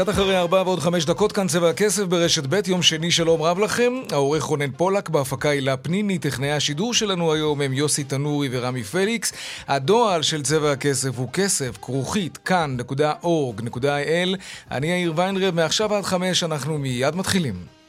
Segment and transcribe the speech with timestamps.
[0.00, 3.58] קצת אחרי ארבע ועוד חמש דקות כאן צבע הכסף ברשת ב', יום שני שלום רב
[3.58, 3.92] לכם.
[4.12, 9.32] העורך רונן פולק, בהפקה הילה פניני, טכנאי השידור שלנו היום הם יוסי תנורי ורמי פליקס.
[9.68, 14.36] הדועל של צבע הכסף הוא כסף, כרוכית, כאן.org.il.
[14.70, 17.79] אני יאיר ויינרב, מעכשיו עד חמש אנחנו מיד מתחילים.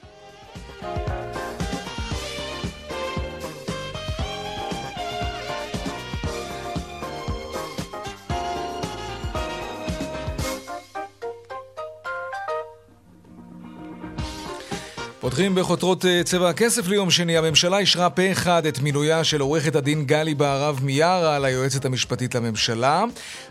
[15.32, 17.38] פותחים בחותרות אה, צבע הכסף ליום שני.
[17.38, 23.04] הממשלה אישרה פה אחד את מינויה של עורכת הדין גלי בהרב מיארה ליועצת המשפטית לממשלה.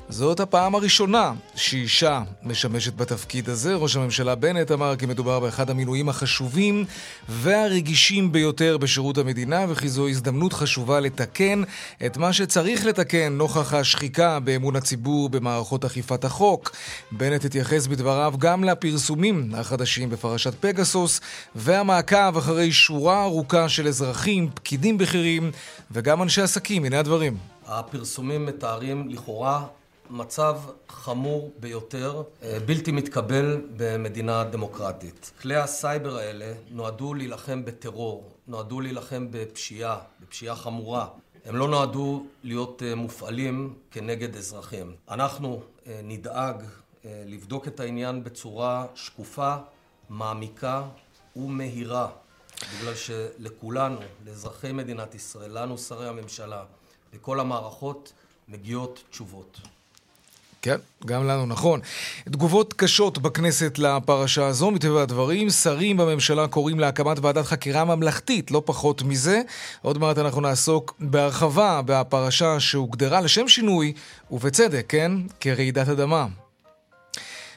[0.08, 3.74] זאת הפעם הראשונה שאישה משמשת בתפקיד הזה.
[3.74, 6.84] ראש הממשלה בנט אמר כי מדובר באחד המינויים החשובים
[7.28, 11.62] והרגישים ביותר בשירות המדינה, וכי זו הזדמנות חשובה לתקן
[12.06, 16.76] את מה שצריך לתקן נוכח השחיקה באמון הציבור במערכות אכיפת החוק.
[17.12, 21.20] בנט התייחס בדבריו גם לפרסומים החדשים בפרשת פגסוס.
[21.70, 25.50] והמעקב אחרי שורה ארוכה של אזרחים, פקידים בכירים
[25.90, 26.84] וגם אנשי עסקים.
[26.84, 27.36] הנה הדברים.
[27.66, 29.66] הפרסומים מתארים לכאורה
[30.10, 35.32] מצב חמור ביותר, אה, בלתי מתקבל במדינה דמוקרטית.
[35.40, 41.06] כלי הסייבר האלה נועדו להילחם בטרור, נועדו להילחם בפשיעה, בפשיעה חמורה.
[41.44, 44.94] הם לא נועדו להיות אה, מופעלים כנגד אזרחים.
[45.10, 46.62] אנחנו אה, נדאג
[47.04, 49.56] לבדוק את העניין בצורה שקופה,
[50.08, 50.82] מעמיקה
[51.36, 52.08] ומהירה,
[52.78, 56.64] בגלל שלכולנו, לאזרחי מדינת ישראל, לנו, שרי הממשלה,
[57.14, 58.12] לכל המערכות,
[58.48, 59.60] מגיעות תשובות.
[60.62, 60.76] כן,
[61.06, 61.80] גם לנו, נכון.
[62.24, 65.50] תגובות קשות בכנסת לפרשה הזו, מטבע הדברים.
[65.50, 69.42] שרים בממשלה קוראים להקמת ועדת חקירה ממלכתית, לא פחות מזה.
[69.82, 73.92] עוד מעט אנחנו נעסוק בהרחבה בפרשה שהוגדרה לשם שינוי,
[74.30, 75.12] ובצדק, כן?
[75.40, 76.26] כרעידת אדמה.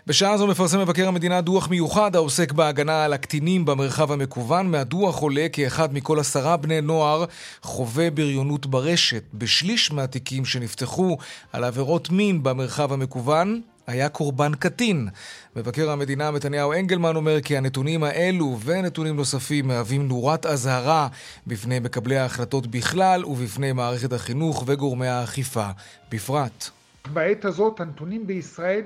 [0.08, 4.72] בשעה זו מפרסם מבקר המדינה דוח מיוחד העוסק בהגנה על הקטינים במרחב המקוון.
[4.72, 7.26] מהדוח עולה כי אחד מכל עשרה בני נוער
[7.62, 9.24] חווה בריונות ברשת.
[9.34, 11.18] בשליש מהתיקים שנפתחו
[11.54, 15.08] על עבירות מין במרחב המקוון, היה קורבן קטין.
[15.56, 21.08] מבקר המדינה מתניהו אנגלמן אומר כי הנתונים האלו ונתונים נוספים מהווים נורת אזהרה
[21.48, 25.68] בפני מקבלי ההחלטות בכלל ובפני מערכת החינוך וגורמי האכיפה
[26.12, 26.70] בפרט.
[27.14, 28.82] בעת הזאת הנתונים בישראל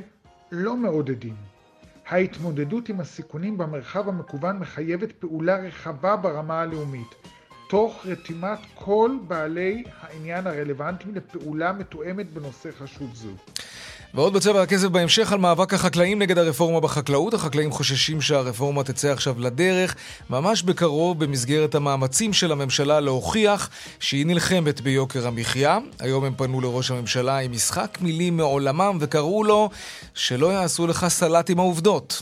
[0.51, 1.35] לא מעודדים.
[2.07, 7.15] ההתמודדות עם הסיכונים במרחב המקוון מחייבת פעולה רחבה ברמה הלאומית,
[7.69, 13.31] תוך רתימת כל בעלי העניין הרלוונטיים לפעולה מתואמת בנושא חשוב זו.
[14.17, 17.33] ועוד בצבע הכסף בהמשך על מאבק החקלאים נגד הרפורמה בחקלאות.
[17.33, 19.95] החקלאים חוששים שהרפורמה תצא עכשיו לדרך
[20.29, 23.69] ממש בקרוב במסגרת המאמצים של הממשלה להוכיח
[23.99, 25.77] שהיא נלחמת ביוקר המחיה.
[25.99, 29.69] היום הם פנו לראש הממשלה עם משחק מילים מעולמם וקראו לו
[30.13, 32.21] שלא יעשו לך סלט עם העובדות.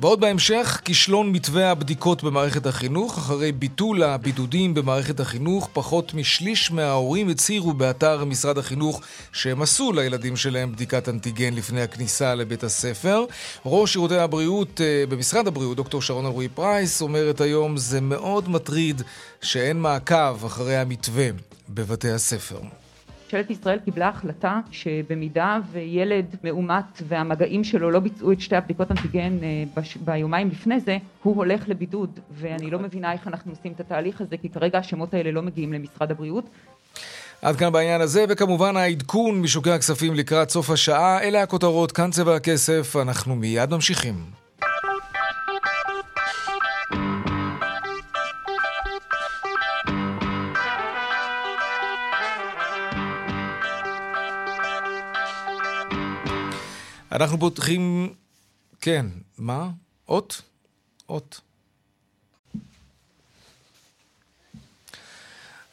[0.00, 3.18] ועוד בהמשך, כישלון מתווה הבדיקות במערכת החינוך.
[3.18, 9.00] אחרי ביטול הבידודים במערכת החינוך, פחות משליש מההורים הצהירו באתר משרד החינוך
[9.32, 13.24] שהם עשו לילדים שלהם בדיקת אנטיגן לפני הכניסה לבית הספר.
[13.66, 19.02] ראש שירותי הבריאות אה, במשרד הבריאות, דוקטור שרון אלרועי פרייס, אומרת היום, זה מאוד מטריד
[19.42, 21.28] שאין מעקב אחרי המתווה
[21.68, 22.58] בבתי הספר.
[23.26, 29.38] ממשלת ישראל קיבלה החלטה שבמידה וילד מאומת והמגעים שלו לא ביצעו את שתי הבדיקות אנטיגן
[29.42, 34.20] אה, ביומיים לפני זה, הוא הולך לבידוד ואני לא מבינה איך אנחנו עושים את התהליך
[34.20, 36.44] הזה כי כרגע השמות האלה לא מגיעים למשרד הבריאות.
[37.42, 41.22] עד כאן בעניין הזה, וכמובן העדכון משוקי הכספים לקראת סוף השעה.
[41.22, 44.45] אלה הכותרות, כאן צבע הכסף, אנחנו מיד ממשיכים.
[57.16, 58.14] אנחנו פותחים...
[58.80, 59.06] כן,
[59.38, 59.70] מה?
[60.08, 60.42] אות?
[61.08, 61.40] אות.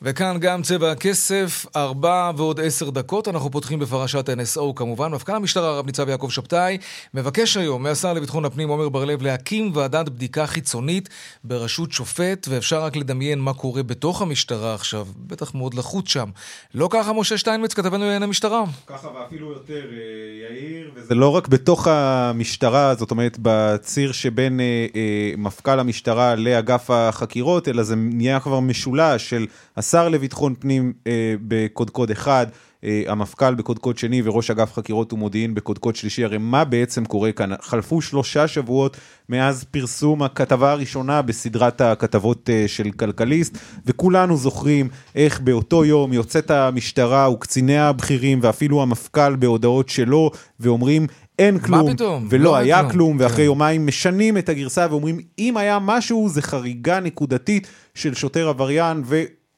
[0.05, 3.27] וכאן גם צבע הכסף, ארבע ועוד עשר דקות.
[3.27, 5.11] אנחנו פותחים בפרשת NSO כמובן.
[5.11, 6.77] מפכ"ל המשטרה, רב ניצב יעקב שבתאי,
[7.13, 11.09] מבקש היום מהשר לביטחון הפנים עמר בר-לב להקים ועדת בדיקה חיצונית
[11.43, 15.07] בראשות שופט, ואפשר רק לדמיין מה קורה בתוך המשטרה עכשיו.
[15.17, 16.29] בטח מאוד לחוץ שם.
[16.73, 18.63] לא ככה משה שטיינמץ, כתבנו לענייני המשטרה.
[18.87, 24.65] ככה ואפילו יותר, אה, יאיר, וזה לא רק בתוך המשטרה, זאת אומרת בציר שבין אה,
[24.95, 29.47] אה, מפכ"ל המשטרה לאגף החקירות, אלא זה נהיה כבר משולש של
[29.95, 32.47] השר לביטחון פנים אה, בקודקוד אחד,
[32.83, 37.49] אה, המפכ"ל בקודקוד שני וראש אגף חקירות ומודיעין בקודקוד שלישי, הרי מה בעצם קורה כאן?
[37.61, 38.97] חלפו שלושה שבועות
[39.29, 46.51] מאז פרסום הכתבה הראשונה בסדרת הכתבות אה, של כלכליסט, וכולנו זוכרים איך באותו יום יוצאת
[46.51, 51.07] המשטרה וקציניה הבכירים ואפילו המפכ"ל בהודעות שלו, ואומרים
[51.39, 52.27] אין כלום, פתאום?
[52.29, 52.91] ולא לא היה כלום.
[52.91, 53.43] כלום, ואחרי כן.
[53.43, 59.03] יומיים משנים את הגרסה ואומרים אם היה משהו זה חריגה נקודתית של שוטר עבריין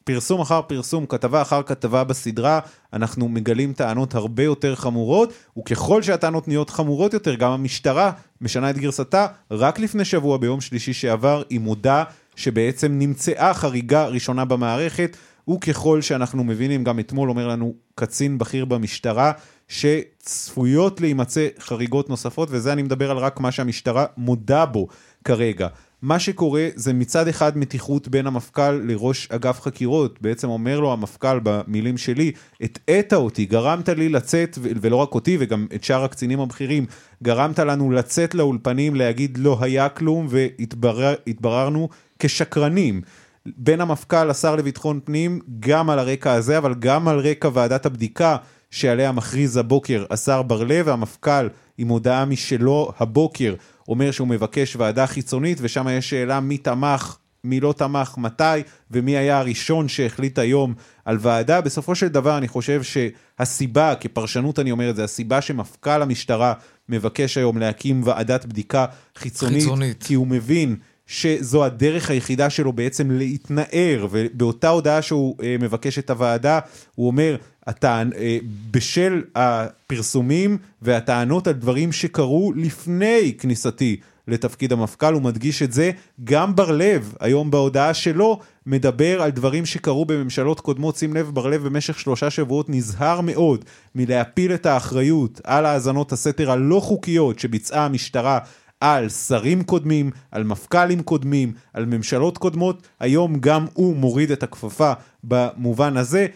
[0.10, 2.60] ופרסום אחר פרסום, כתבה אחר כתבה בסדרה,
[2.94, 8.12] אנחנו מגלים טענות הרבה יותר חמורות, וככל שהטענות נהיות חמורות יותר, גם המשטרה
[8.42, 9.28] משנה את גרסתה.
[9.52, 12.04] רק לפני שבוע, ביום שלישי שעבר, היא מודה
[12.36, 15.18] שבעצם נמצאה חריגה ראשונה במערכת,
[15.50, 19.32] וככל שאנחנו מבינים, גם אתמול אומר לנו קצין בכיר במשטרה,
[19.68, 24.88] שצפויות להימצא חריגות נוספות, וזה אני מדבר על רק מה שהמשטרה מודה בו
[25.24, 25.68] כרגע.
[26.06, 31.40] מה שקורה זה מצד אחד מתיחות בין המפכ"ל לראש אגף חקירות, בעצם אומר לו המפכ"ל
[31.44, 32.32] במילים שלי,
[32.62, 36.86] הטעית אותי, גרמת לי לצאת, ולא רק אותי וגם את שאר הקצינים הבכירים,
[37.24, 43.02] גרמת לנו לצאת לאולפנים להגיד לא היה כלום והתבררנו כשקרנים.
[43.46, 48.38] בין המפכ"ל לשר לביטחון פנים, גם על הרקע הזה, אבל גם על רקע ועדת הבדיקה
[48.72, 53.56] שעליה מכריז הבוקר השר בר לב, והמפכ"ל עם הודעה משלו הבוקר
[53.88, 58.44] אומר שהוא מבקש ועדה חיצונית, ושם יש שאלה מי תמך, מי לא תמך, מתי,
[58.92, 60.74] ומי היה הראשון שהחליט היום
[61.06, 61.62] על ועדה.
[61.62, 66.54] בסופו של דבר אני חושב שהסיבה, כפרשנות אני אומר את זה, הסיבה שמפכ"ל המשטרה
[66.90, 68.86] מבקש היום להקים ועדת בדיקה
[69.16, 70.04] חיצונית, חיצונית.
[70.04, 70.76] כי הוא מבין
[71.08, 76.60] שזו הדרך היחידה שלו בעצם להתנער, ובאותה הודעה שהוא אה, מבקש את הוועדה,
[76.96, 77.36] הוא אומר,
[77.68, 78.38] הטען, אה,
[78.72, 83.98] בשל הפרסומים והטענות על דברים שקרו לפני כניסתי
[84.28, 85.92] לתפקיד המפכ"ל, הוא מדגיש את זה,
[86.24, 91.48] גם בר לב, היום בהודעה שלו, מדבר על דברים שקרו בממשלות קודמות, שים לב, בר
[91.48, 93.66] לב במשך שלושה שבועות נזהר מאוד
[93.96, 98.40] מלהפיל את האחריות על האזנות הסתר הלא חוקיות שביצעה המשטרה
[98.82, 104.94] על שרים קודמים, על מפכ"לים קודמים, על ממשלות קודמות, היום גם הוא מוריד את הכפפה
[105.24, 106.28] במובן הזה.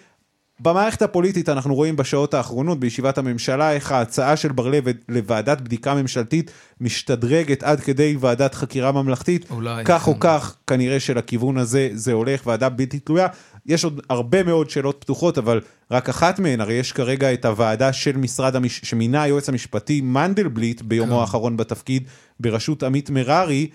[0.60, 5.96] במערכת הפוליטית אנחנו רואים בשעות האחרונות בישיבת הממשלה איך ההצעה של בר לב לוועדת בדיקה
[5.96, 6.52] ממשלתית
[6.82, 9.46] משתדרגת עד כדי ועדת חקירה ממלכתית.
[9.52, 10.20] אולי, כך או.
[10.20, 13.28] כך כנראה שלכיוון הזה זה הולך ועדה בלתי תלויה.
[13.66, 15.62] יש עוד הרבה מאוד שאלות פתוחות אבל
[15.92, 18.82] רק אחת מהן הרי יש כרגע את הוועדה של משרד המש...
[18.84, 21.22] שמינה היועץ המשפטי מנדלבליט ביומו כן.
[21.22, 22.04] האחרון בתפקיד
[22.40, 23.70] בראשות עמית מררי.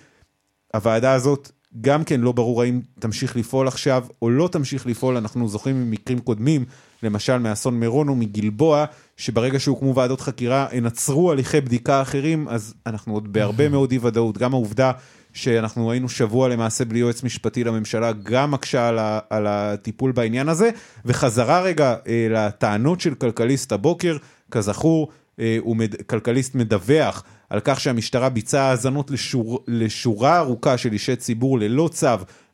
[0.75, 1.51] הוועדה הזאת
[1.81, 6.19] גם כן לא ברור האם תמשיך לפעול עכשיו או לא תמשיך לפעול, אנחנו זוכרים ממקרים
[6.19, 6.65] קודמים,
[7.03, 8.85] למשל מאסון מירון או מגלבוע,
[9.17, 13.99] שברגע שהוקמו ועדות חקירה הן עצרו הליכי בדיקה אחרים, אז אנחנו עוד בהרבה מאוד אי
[14.03, 14.93] ודאות, גם העובדה
[15.33, 20.49] שאנחנו היינו שבוע למעשה בלי יועץ משפטי לממשלה, גם מקשה על, ה, על הטיפול בעניין
[20.49, 20.71] הזה,
[21.05, 24.17] וחזרה רגע אה, לטענות של כלכליסט הבוקר,
[24.51, 25.09] כזכור,
[25.41, 26.03] אה, הוא מד...
[26.03, 29.65] כלכליסט מדווח על כך שהמשטרה ביצעה האזנות לשור...
[29.69, 32.09] לשורה ארוכה של אישי ציבור ללא צו,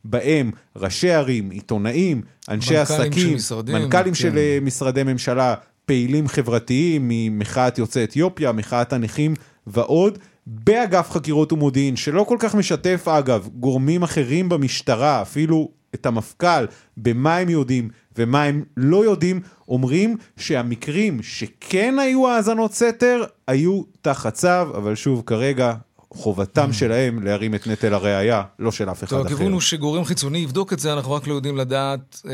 [0.04, 4.14] בהם ראשי ערים, עיתונאים, אנשי מנכ"לים עסקים, משרדים, מנכ"לים כן.
[4.14, 5.54] של אה, משרדי ממשלה,
[5.86, 9.34] פעילים חברתיים ממחאת יוצאי אתיופיה, מחאת הנכים
[9.66, 10.18] ועוד.
[10.46, 16.64] באגף חקירות ומודיעין, שלא כל כך משתף אגב גורמים אחרים במשטרה, אפילו את המפכ"ל,
[16.96, 24.34] במה הם יודעים ומה הם לא יודעים, אומרים שהמקרים שכן היו האזנות סתר, היו תחת
[24.34, 25.74] צו, אבל שוב, כרגע
[26.14, 29.34] חובתם שלהם להרים את נטל הראייה, לא של אף אחד טוב, אחר.
[29.34, 32.32] הכיוון הוא שגורם חיצוני יבדוק את זה, אנחנו רק לא יודעים לדעת אה,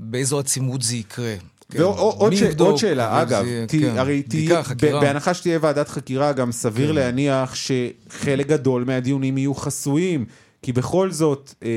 [0.00, 1.34] באיזו עצימות זה יקרה.
[1.70, 1.82] כן.
[1.82, 2.42] ועוד מי ש...
[2.76, 3.98] שאלה, אגב, זה תה, כן.
[3.98, 6.94] הרי בדיקה, תהיה, בהנחה שתהיה ועדת חקירה, גם סביר כן.
[6.94, 10.24] להניח שחלק גדול מהדיונים יהיו חסויים,
[10.62, 11.68] כי בכל זאת, אה,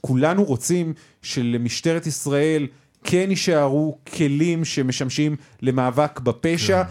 [0.00, 0.92] כולנו רוצים
[1.22, 2.66] שלמשטרת ישראל
[3.04, 6.90] כן יישארו כלים שמשמשים למאבק בפשע, כן.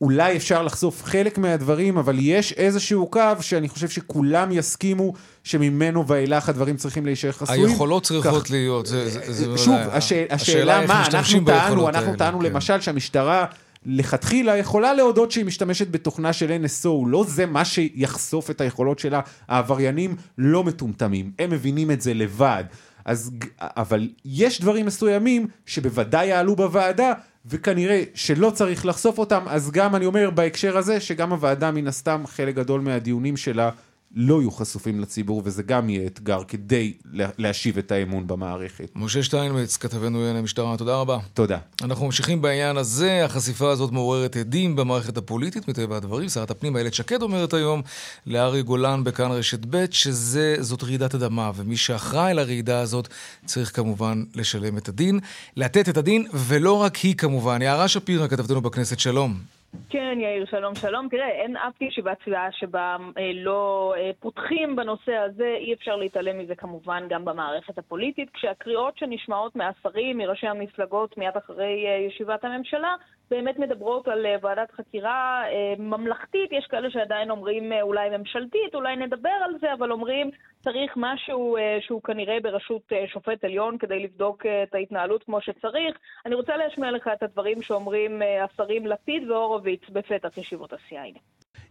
[0.00, 5.12] ואולי אפשר לחשוף חלק מהדברים, אבל יש איזשהו קו שאני חושב שכולם יסכימו
[5.44, 7.64] שממנו ואילך הדברים צריכים להישאר חסויים.
[7.66, 9.96] היכולות צריכות כך- להיות, זה- זה- זה שוב, בוודאי.
[9.96, 10.12] הש...
[10.12, 12.44] השאלה השאלה מה, אנחנו טענו, אנחנו טענו כן.
[12.44, 13.46] למשל שהמשטרה
[13.86, 19.20] לכתחילה יכולה להודות שהיא משתמשת בתוכנה של NSO, לא זה מה שיחשוף את היכולות שלה,
[19.48, 22.64] העבריינים לא מטומטמים, הם מבינים את זה לבד.
[23.04, 27.12] אז, אבל יש דברים מסוימים שבוודאי יעלו בוועדה,
[27.46, 32.22] וכנראה שלא צריך לחשוף אותם, אז גם אני אומר בהקשר הזה, שגם הוועדה מן הסתם,
[32.26, 33.70] חלק גדול מהדיונים שלה
[34.16, 38.90] לא יהיו חשופים לציבור, וזה גם יהיה אתגר כדי להשיב את האמון במערכת.
[38.94, 41.18] משה שטיינמץ, כתבנו לענייני המשטרה, תודה רבה.
[41.34, 41.58] תודה.
[41.82, 46.28] אנחנו ממשיכים בעניין הזה, החשיפה הזאת מעוררת עדים במערכת הפוליטית, מטבע הדברים.
[46.28, 47.82] שרת הפנים איילת שקד אומרת היום
[48.26, 53.08] לארי גולן בכאן רשת ב' שזאת רעידת אדמה, ומי שאחראי לרעידה הזאת
[53.44, 55.20] צריך כמובן לשלם את הדין,
[55.56, 57.62] לתת את הדין, ולא רק היא כמובן.
[57.62, 59.55] יערה שפירא, כתבתנו בכנסת, שלום.
[59.90, 61.08] כן, יאיר, שלום, שלום.
[61.08, 66.38] תראה, אין אף ישיבת סיעה שבה אה, לא אה, פותחים בנושא הזה, אי אפשר להתעלם
[66.38, 72.94] מזה כמובן גם במערכת הפוליטית, כשהקריאות שנשמעות מהשרים, מראשי המפלגות, מיד אחרי אה, ישיבת הממשלה,
[73.30, 78.74] באמת מדברות על אה, ועדת חקירה אה, ממלכתית, יש כאלה שעדיין אומרים אה, אולי ממשלתית,
[78.74, 80.30] אולי נדבר על זה, אבל אומרים
[80.64, 85.96] צריך משהו שהוא כנראה בראשות שופט עליון כדי לבדוק את ההתנהלות כמו שצריך.
[86.26, 91.04] אני רוצה להשמיע לך את הדברים שאומרים השרים לפיד והורוביץ בפתח ישיבות הסיעה.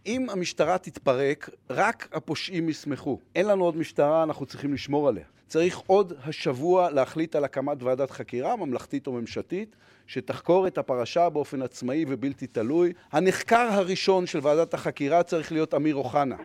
[0.06, 3.18] אם המשטרה תתפרק, רק הפושעים ישמחו.
[3.34, 5.24] אין לנו עוד משטרה, אנחנו צריכים לשמור עליה.
[5.46, 11.62] צריך עוד השבוע להחליט על הקמת ועדת חקירה, ממלכתית או ממשלתית, שתחקור את הפרשה באופן
[11.62, 12.92] עצמאי ובלתי תלוי.
[13.12, 16.36] הנחקר הראשון של ועדת החקירה צריך להיות אמיר אוחנה.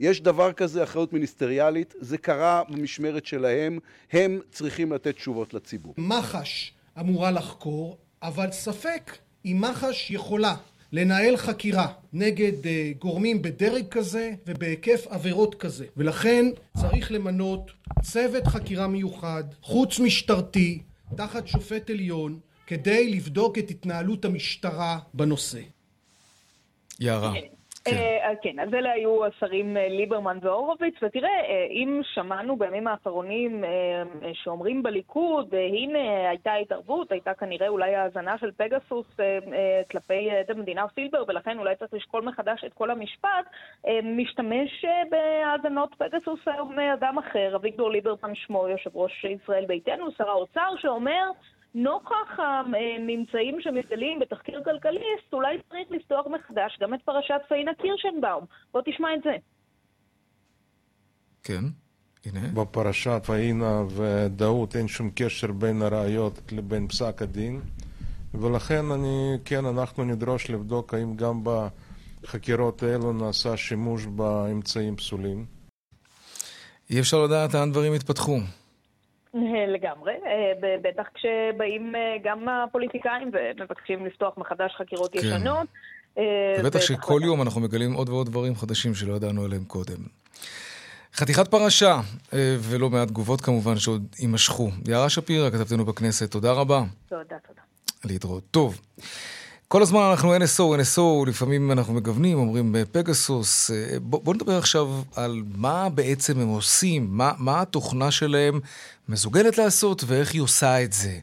[0.00, 3.78] יש דבר כזה, אחריות מיניסטריאלית, זה קרה במשמרת שלהם,
[4.12, 5.94] הם צריכים לתת תשובות לציבור.
[5.98, 10.54] מח"ש אמורה לחקור, אבל ספק אם מח"ש יכולה
[10.92, 17.70] לנהל חקירה נגד uh, גורמים בדרג כזה ובהיקף עבירות כזה ולכן צריך למנות
[18.02, 20.82] צוות חקירה מיוחד חוץ משטרתי
[21.16, 25.60] תחת שופט עליון כדי לבדוק את התנהלות המשטרה בנושא.
[27.00, 27.32] יערה.
[27.34, 27.46] כן.
[27.86, 31.30] אה, אה, כן, אז אלה היו השרים אה, ליברמן והורוביץ, ותראה,
[31.70, 33.64] אם שמענו בימים האחרונים
[34.32, 39.06] שאומרים בליכוד, הנה הייתה התערבות, הייתה כנראה אולי האזנה של פגסוס
[39.90, 43.44] כלפי עד המדינה סילבר, ולכן אולי צריך לשקול מחדש את כל המשפט,
[44.02, 50.74] משתמש בהאזנות פגסוס היום אדם אחר, אביגדור ליברמן שמו, יושב ראש ישראל ביתנו, שר האוצר,
[50.76, 51.30] שאומר
[51.74, 58.44] נוכח הממצאים שמתגלים בתחקיר כלכליסט, אולי צריך לפתוח מחדש גם את פרשת פאינה קירשנבאום.
[58.72, 59.36] בוא תשמע את זה.
[61.42, 61.64] כן,
[62.24, 62.40] הנה.
[62.54, 67.60] בפרשת פאינה ודאות אין שום קשר בין הראיות לבין פסק הדין,
[68.34, 75.46] ולכן אני, כן, אנחנו נדרוש לבדוק האם גם בחקירות האלו נעשה שימוש באמצעים פסולים.
[76.90, 78.38] אי אפשר לדעת לאן דברים יתפתחו.
[79.74, 85.18] לגמרי, אה, בטח כשבאים אה, גם הפוליטיקאים ומבקשים לפתוח מחדש חקירות כן.
[85.18, 85.66] ישנות.
[86.18, 86.24] אה,
[86.58, 89.96] ובטח שכל יום אנחנו מגלים עוד ועוד דברים חדשים שלא ידענו עליהם קודם.
[91.14, 92.00] חתיכת פרשה,
[92.58, 94.70] ולא מעט תגובות כמובן שעוד יימשכו.
[94.88, 96.82] יערה שפירא, כתבתנו בכנסת, תודה רבה.
[97.08, 97.62] תודה, תודה.
[98.04, 98.42] להתראות.
[98.50, 98.80] טוב.
[99.72, 103.70] כל הזמן אנחנו NSO, NSO, לפעמים אנחנו מגוונים, אומרים פגסוס.
[104.02, 108.60] בוא, בוא נדבר עכשיו על מה בעצם הם עושים, מה, מה התוכנה שלהם
[109.08, 111.18] מסוגלת לעשות ואיך היא עושה את זה.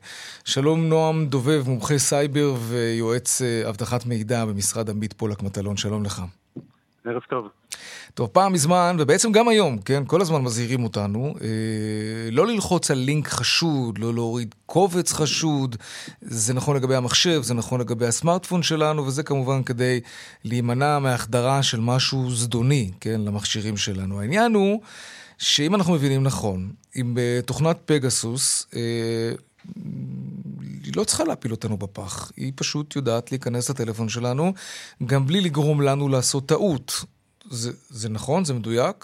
[0.45, 6.21] שלום נועם דובב, מומחה סייבר ויועץ אה, אבטחת מידע במשרד עמית פולק מטלון, שלום לך.
[7.09, 7.47] ערב טוב.
[8.13, 11.47] טוב, פעם מזמן, ובעצם גם היום, כן, כל הזמן מזהירים אותנו, אה,
[12.31, 15.75] לא ללחוץ על לינק חשוד, לא להוריד קובץ חשוד,
[16.21, 19.99] זה נכון לגבי המחשב, זה נכון לגבי הסמארטפון שלנו, וזה כמובן כדי
[20.43, 24.21] להימנע מהחדרה של משהו זדוני, כן, למכשירים שלנו.
[24.21, 24.81] העניין הוא...
[25.39, 29.31] שאם אנחנו מבינים נכון, אם בתוכנת פגסוס, אה,
[30.89, 34.53] היא לא צריכה להפיל אותנו בפח, היא פשוט יודעת להיכנס לטלפון שלנו,
[35.05, 36.91] גם בלי לגרום לנו לעשות טעות.
[37.43, 38.43] זה, זה נכון?
[38.43, 38.95] זה מדויק?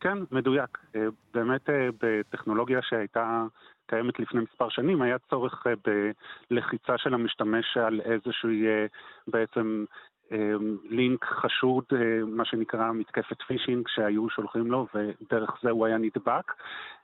[0.00, 0.78] כן, מדויק.
[0.96, 3.44] אה, באמת אה, בטכנולוגיה שהייתה
[3.86, 5.64] קיימת לפני מספר שנים, היה צורך
[6.50, 8.64] בלחיצה של המשתמש על איזושהי
[9.28, 9.84] בעצם
[10.90, 16.52] לינק חשוד, אה, מה שנקרא מתקפת פישינג שהיו שולחים לו ודרך זה הוא היה נדבק.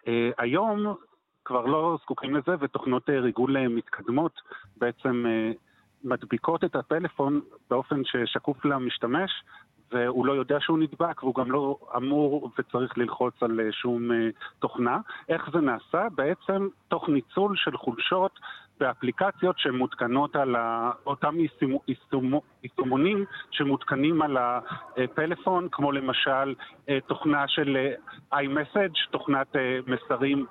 [0.08, 0.94] אה, היום
[1.44, 4.40] כבר לא זקוקים לזה ותוכנות אה, ריגול מתקדמות
[4.76, 5.24] בעצם
[6.04, 9.30] מדביקות את הפלאפון באופן ששקוף למשתמש
[9.92, 14.10] והוא לא יודע שהוא נדבק והוא גם לא אמור וצריך ללחוץ על שום
[14.58, 14.98] תוכנה.
[15.28, 16.06] איך זה נעשה?
[16.14, 18.38] בעצם תוך ניצול של חולשות
[18.80, 20.56] באפליקציות שמותקנות על
[21.06, 21.34] אותם
[22.62, 26.54] יישומונים שמותקנים על הפלאפון, כמו למשל
[26.88, 27.76] אה, תוכנה של
[28.32, 30.46] אה, iMessage, תוכנת אה, מסרים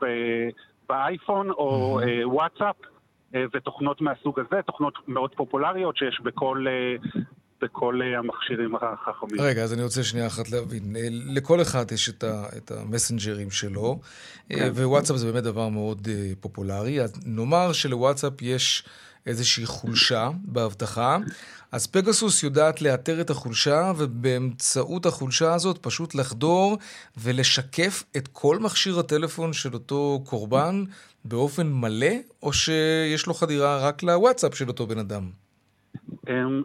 [0.89, 2.75] באייפון או וואטסאפ.
[3.53, 6.65] ותוכנות מהסוג הזה, תוכנות מאוד פופולריות שיש בכל
[7.62, 9.41] בכל אה, המכשירים החכמים.
[9.41, 10.96] רגע, אז אני רוצה שנייה אחת להבין.
[10.96, 14.00] אה, לכל אחד יש את, ה, את המסנג'רים שלו,
[14.51, 14.69] אה, כן.
[14.75, 17.01] ווואטסאפ זה באמת דבר מאוד אה, פופולרי.
[17.01, 18.84] אז נאמר שלוואטסאפ יש
[19.30, 21.18] איזושהי חולשה באבטחה,
[21.72, 26.78] אז פגסוס יודעת לאתר את החולשה, ובאמצעות החולשה הזאת פשוט לחדור
[27.18, 30.84] ולשקף את כל מכשיר הטלפון של אותו קורבן
[31.26, 35.30] באופן מלא, או שיש לו חדירה רק לוואטסאפ של אותו בן אדם?
[36.30, 36.64] אמ,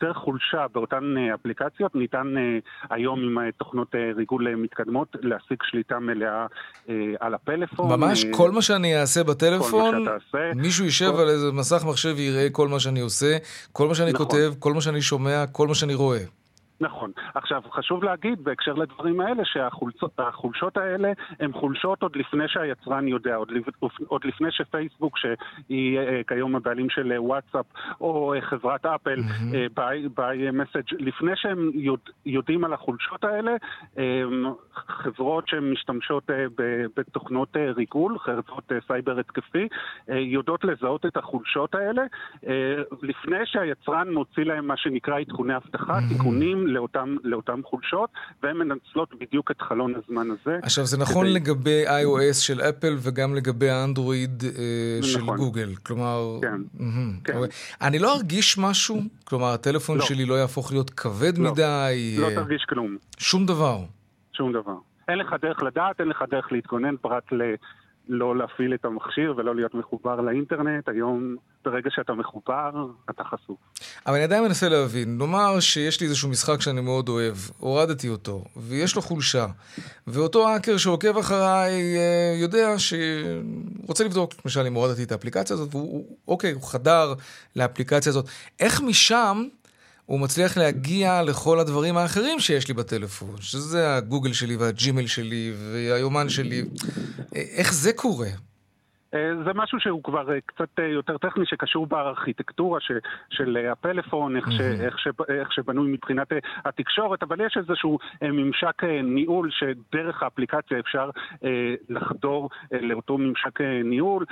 [0.00, 2.58] דרך חולשה באותן אה, אפליקציות ניתן אה,
[2.96, 6.46] היום עם תוכנות אה, ריגול מתקדמות להשיג שליטה מלאה
[6.88, 8.00] אה, על הפלאפון.
[8.00, 9.94] ממש כל מה שאני אעשה בטלפון.
[10.54, 13.36] מישהו יישב כל- על איזה מסך מחשב ויראה כל מה שאני עושה,
[13.72, 14.26] כל מה שאני נכון.
[14.26, 16.20] כותב, כל מה שאני שומע, כל מה שאני רואה.
[16.80, 17.10] נכון.
[17.34, 23.52] עכשיו, חשוב להגיד בהקשר לדברים האלה שהחולשות האלה הן חולשות עוד לפני שהיצרן יודע, עוד,
[24.06, 27.66] עוד לפני שפייסבוק, שהיא אה, כיום הבעלים של אה, וואטסאפ,
[28.00, 29.20] או אה, חברת אפל,
[29.74, 33.52] ב iMessage, לפני שהם יודע, יודעים על החולשות האלה,
[34.74, 36.30] חברות שמשתמשות
[36.96, 39.68] בתוכנות ריגול, חברות סייבר התקפי,
[40.08, 42.02] יודעות לזהות את החולשות האלה,
[43.02, 48.10] לפני שהיצרן מוציא להם מה שנקרא עדכוני אבטחה, תיקונים לאותם, לאותם חולשות,
[48.42, 50.58] והן מנצלות בדיוק את חלון הזמן הזה.
[50.62, 54.50] עכשיו, זה נכון כדי- לגבי iOS של אפל וגם לגבי האנדרואיד אה,
[55.02, 55.36] של נכון.
[55.36, 55.74] גוגל.
[55.82, 56.38] כלומר...
[56.42, 56.48] כן.
[56.74, 57.12] מהמם.
[57.24, 57.36] כן.
[57.36, 57.48] אוקיי.
[57.82, 59.00] אני לא ארגיש משהו?
[59.24, 60.04] כלומר, הטלפון לא.
[60.04, 61.52] שלי לא יהפוך להיות כבד לא.
[61.52, 62.16] מדי?
[62.18, 63.78] לא אה, תרגיש כלום, שום דבר.
[64.32, 64.74] שום דבר.
[65.08, 67.42] אין לך דרך לדעת, אין לך דרך להתכונן פרט ל...
[68.08, 70.88] לא להפעיל את המכשיר ולא להיות מחובר לאינטרנט.
[70.88, 72.70] היום, ברגע שאתה מחובר,
[73.10, 73.56] אתה חשוף.
[74.06, 78.44] אבל אני עדיין מנסה להבין, נאמר שיש לי איזשהו משחק שאני מאוד אוהב, הורדתי אותו,
[78.56, 79.46] ויש לו חולשה,
[80.06, 82.98] ואותו האקר שעוקב אחריי אה, יודע שהוא
[83.88, 87.14] רוצה לבדוק, למשל אם הורדתי את האפליקציה הזאת, והוא, הוא- אוקיי, הוא חדר
[87.56, 88.24] לאפליקציה הזאת.
[88.60, 89.44] איך משם
[90.06, 96.28] הוא מצליח להגיע לכל הדברים האחרים שיש לי בטלפון, שזה הגוגל שלי והג'ימל שלי והיומן
[96.28, 96.62] שלי.
[97.36, 98.28] אה, איך זה קורה?
[99.16, 102.92] אה, זה משהו שהוא כבר אה, קצת אה, יותר טכני, שקשור בארכיטקטורה ש,
[103.30, 106.28] של הפלאפון, איך, ש, איך, ש, איך שבנוי מבחינת
[106.64, 111.10] התקשורת, אבל יש איזשהו ממשק ניהול שדרך האפליקציה אפשר
[111.88, 114.24] לחדור לאותו ממשק ניהול,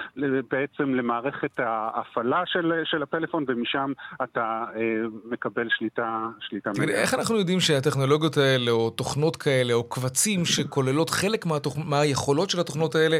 [0.50, 4.64] בעצם למערכת ההפעלה של, של הפלאפון, ומשם אתה
[5.24, 11.10] מקבל שליטה, שליטה תגיד, איך אנחנו יודעים שהטכנולוגיות האלה, או תוכנות כאלה, או קבצים שכוללות
[11.10, 11.78] חלק מהתוכ...
[11.84, 13.18] מהיכולות של התוכנות האלה,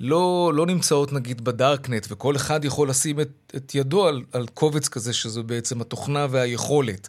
[0.00, 4.88] לא, לא נמצאות נגיד בדארקנט, וכל אחד יכול לשים את, את ידו על, על קובץ
[4.88, 7.08] כזה, שזו בעצם התוכנה והיכולת.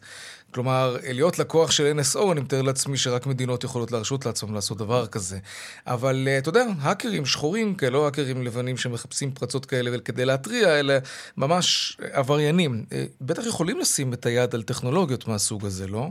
[0.53, 5.07] כלומר, להיות לקוח של NSO, אני מתאר לעצמי שרק מדינות יכולות להרשות לעצמם לעשות דבר
[5.07, 5.39] כזה.
[5.87, 10.79] אבל אה, אתה יודע, האקרים שחורים כאלה, לא האקרים לבנים שמחפשים פרצות כאלה כדי להתריע,
[10.79, 10.93] אלא
[11.37, 12.85] ממש עבריינים.
[12.91, 16.09] אה, בטח יכולים לשים את היד על טכנולוגיות מהסוג הזה, לא?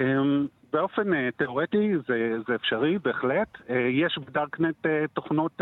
[0.00, 3.48] אמ, באופן אה, תיאורטי זה, זה אפשרי, בהחלט.
[3.70, 5.60] אה, יש בדארקנט אה, תוכנות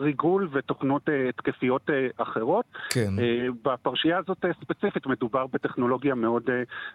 [0.00, 2.64] ריגול ותוכנות התקפיות אחרות.
[2.90, 3.10] כן.
[3.62, 6.50] בפרשייה הזאת ספציפית מדובר בטכנולוגיה מאוד,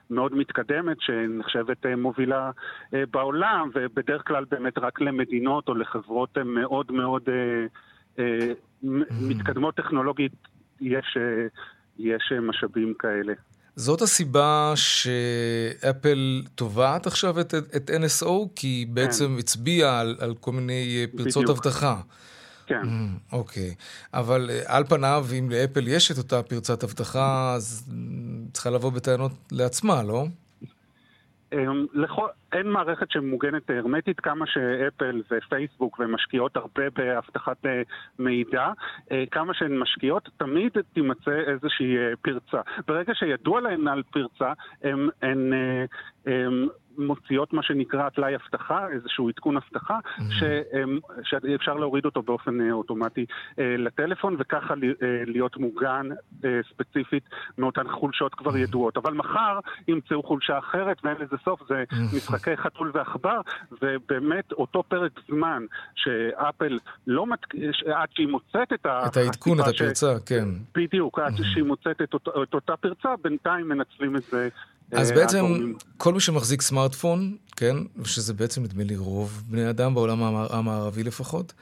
[0.10, 2.52] מאוד מתקדמת שנחשבת מובילה
[2.92, 7.24] בעולם, ובדרך כלל באמת רק למדינות או לחברות מאוד מאוד
[8.84, 10.32] מ- מתקדמות טכנולוגית
[10.82, 11.18] יש,
[12.00, 13.34] יש משאבים כאלה.
[13.76, 20.52] זאת הסיבה שאפל תובעת עכשיו את, את NSO, כי היא בעצם הצביעה על, על כל
[20.52, 21.58] מיני אה, פרצות בדיוק.
[21.58, 22.02] אבטחה.
[22.66, 22.82] כן.
[22.84, 23.76] Mm, אוקיי.
[24.14, 27.92] אבל אה, על פניו, אם לאפל יש את אותה פרצת אבטחה, אז mm,
[28.54, 30.26] צריכה לבוא בטענות לעצמה, לא?
[31.54, 31.86] אמ,
[32.54, 37.82] אין מערכת שמוגנת הרמטית כמה שאפל ופייסבוק ומשקיעות הרבה באבטחת אה,
[38.20, 38.68] מידע,
[39.12, 42.62] אה, כמה שהן משקיעות, תמיד תימצא איזושהי אה, פרצה.
[42.88, 45.54] ברגע שידוע להן על פרצה, הן, הן
[47.08, 53.26] מוציאות מה שנקרא טלאי אבטחה, איזשהו עדכון אבטחה, שהם- שאפשר להוריד אותו באופן אה, אוטומטי
[53.60, 54.78] אה, לטלפון, וככה אה,
[55.26, 56.10] להיות מוגן
[56.74, 57.24] ספציפית
[57.58, 58.98] מאותן חולשות כבר ידועות.
[58.98, 61.84] אבל מחר ימצאו חולשה אחרת ואין לזה סוף, זה
[62.16, 63.42] משחקי חתול ועכבר,
[63.82, 65.64] ובאמת אותו פרק זמן
[65.96, 67.40] שאפל לא מת...
[67.96, 69.06] עד שהיא מוצאת את ה...
[69.08, 70.46] את העדכון, את הסיבה ש- הפרצה, כן.
[70.76, 74.50] בדיוק, עד שהיא מוצאת את, אותו, את אותה פרצה, בינתיים מנצלים את זה.
[74.92, 75.74] אז אה, בעצם.
[75.98, 77.76] כל מי שמחזיק סמארטפון, כן,
[78.06, 81.54] שזה בעצם נדמה לי רוב בני אדם בעולם המער- המערבי לפחות,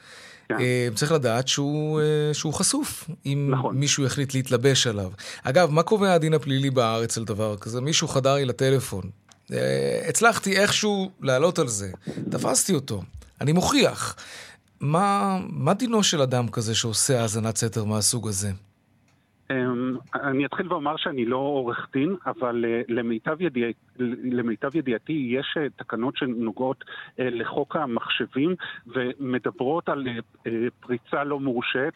[0.48, 0.54] כן.
[0.60, 3.76] אה, צריך לדעת שהוא, אה, שהוא חשוף, אם נכון.
[3.76, 5.10] מישהו החליט להתלבש עליו.
[5.42, 7.80] אגב, מה קובע הדין הפלילי בארץ על דבר כזה?
[7.80, 9.02] מישהו חדר לי לטלפון.
[10.08, 11.90] הצלחתי איכשהו לעלות על זה,
[12.30, 13.02] תפסתי אותו,
[13.40, 14.16] אני מוכיח.
[14.80, 18.50] מה, מה דינו של אדם כזה שעושה האזנת סתר מהסוג הזה?
[19.50, 23.68] אמ, אני אתחיל ואומר שאני לא עורך דין, אבל אה, למיטב, ידיע...
[24.22, 26.84] למיטב ידיעתי יש אה, תקנות שנוגעות
[27.20, 28.54] אה, לחוק המחשבים
[28.86, 30.06] ומדברות על
[30.80, 31.94] פריצה לא מורשית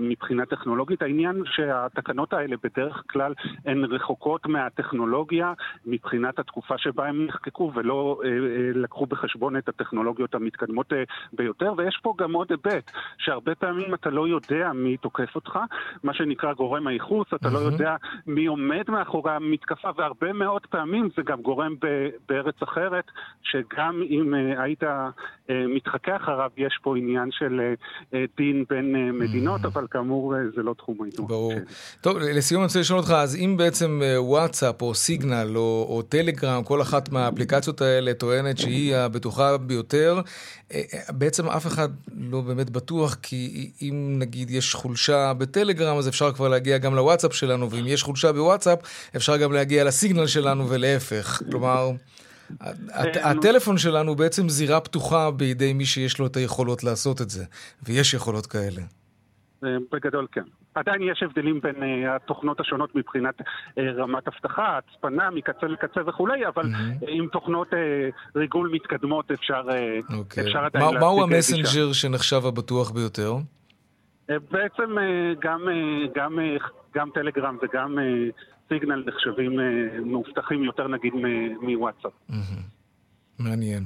[0.00, 1.02] מבחינה טכנולוגית.
[1.02, 3.34] העניין שהתקנות האלה בדרך כלל
[3.66, 5.52] הן רחוקות מהטכנולוגיה
[5.86, 8.20] מבחינת התקופה שבה הם נחקקו ולא
[8.74, 10.92] לקחו בחשבון את הטכנולוגיות המתקדמות
[11.32, 15.58] ביותר, ויש פה גם עוד היבט, שהרבה פעמים אתה לא יודע מי תוקף אותך,
[16.02, 20.81] מה שנקרא גורם הייחוס, אתה לא יודע מי עומד מאחורי המתקפה, והרבה מאוד פעמים
[21.16, 21.74] זה גם גורם
[22.28, 23.04] בארץ אחרת,
[23.42, 24.86] שגם אם uh, היית uh,
[25.68, 27.60] מתחכה אחריו, יש פה עניין של
[28.12, 31.26] uh, דין בין uh, מדינות, אבל כאמור uh, זה לא תחום העיתון.
[31.26, 31.54] ברור.
[31.54, 31.62] כן.
[32.00, 36.62] טוב, לסיום אני רוצה לשאול אותך, אז אם בעצם וואטסאפ או סיגנל או, או טלגרם,
[36.64, 40.20] כל אחת מהאפליקציות האלה טוענת שהיא הבטוחה ביותר,
[41.08, 41.88] בעצם אף אחד
[42.30, 47.34] לא באמת בטוח, כי אם נגיד יש חולשה בטלגרם, אז אפשר כבר להגיע גם לוואטסאפ
[47.34, 48.78] שלנו, ואם יש חולשה בוואטסאפ,
[49.16, 51.42] אפשר גם להגיע לסיגנל שלנו ולהפך.
[51.50, 51.90] כלומר,
[53.22, 57.44] הטלפון שלנו בעצם זירה פתוחה בידי מי שיש לו את היכולות לעשות את זה,
[57.82, 58.82] ויש יכולות כאלה.
[59.92, 60.42] בגדול כן.
[60.74, 66.46] עדיין יש הבדלים בין uh, התוכנות השונות מבחינת uh, רמת אבטחה, הצפנה מקצה לקצה וכולי,
[66.46, 67.04] אבל mm-hmm.
[67.08, 67.76] עם תוכנות uh,
[68.36, 70.40] ריגול מתקדמות אפשר, uh, okay.
[70.40, 71.00] אפשר עדיין להציג גישה.
[71.00, 73.34] מהו המסנג'ר שנחשב הבטוח ביותר?
[73.34, 76.62] Uh, בעצם uh, גם, uh, גם, uh,
[76.94, 78.32] גם טלגרם וגם uh,
[78.72, 81.12] סיגנל נחשבים uh, מאובטחים יותר נגיד
[81.60, 82.12] מוואטסאפ.
[83.38, 83.82] מעניין.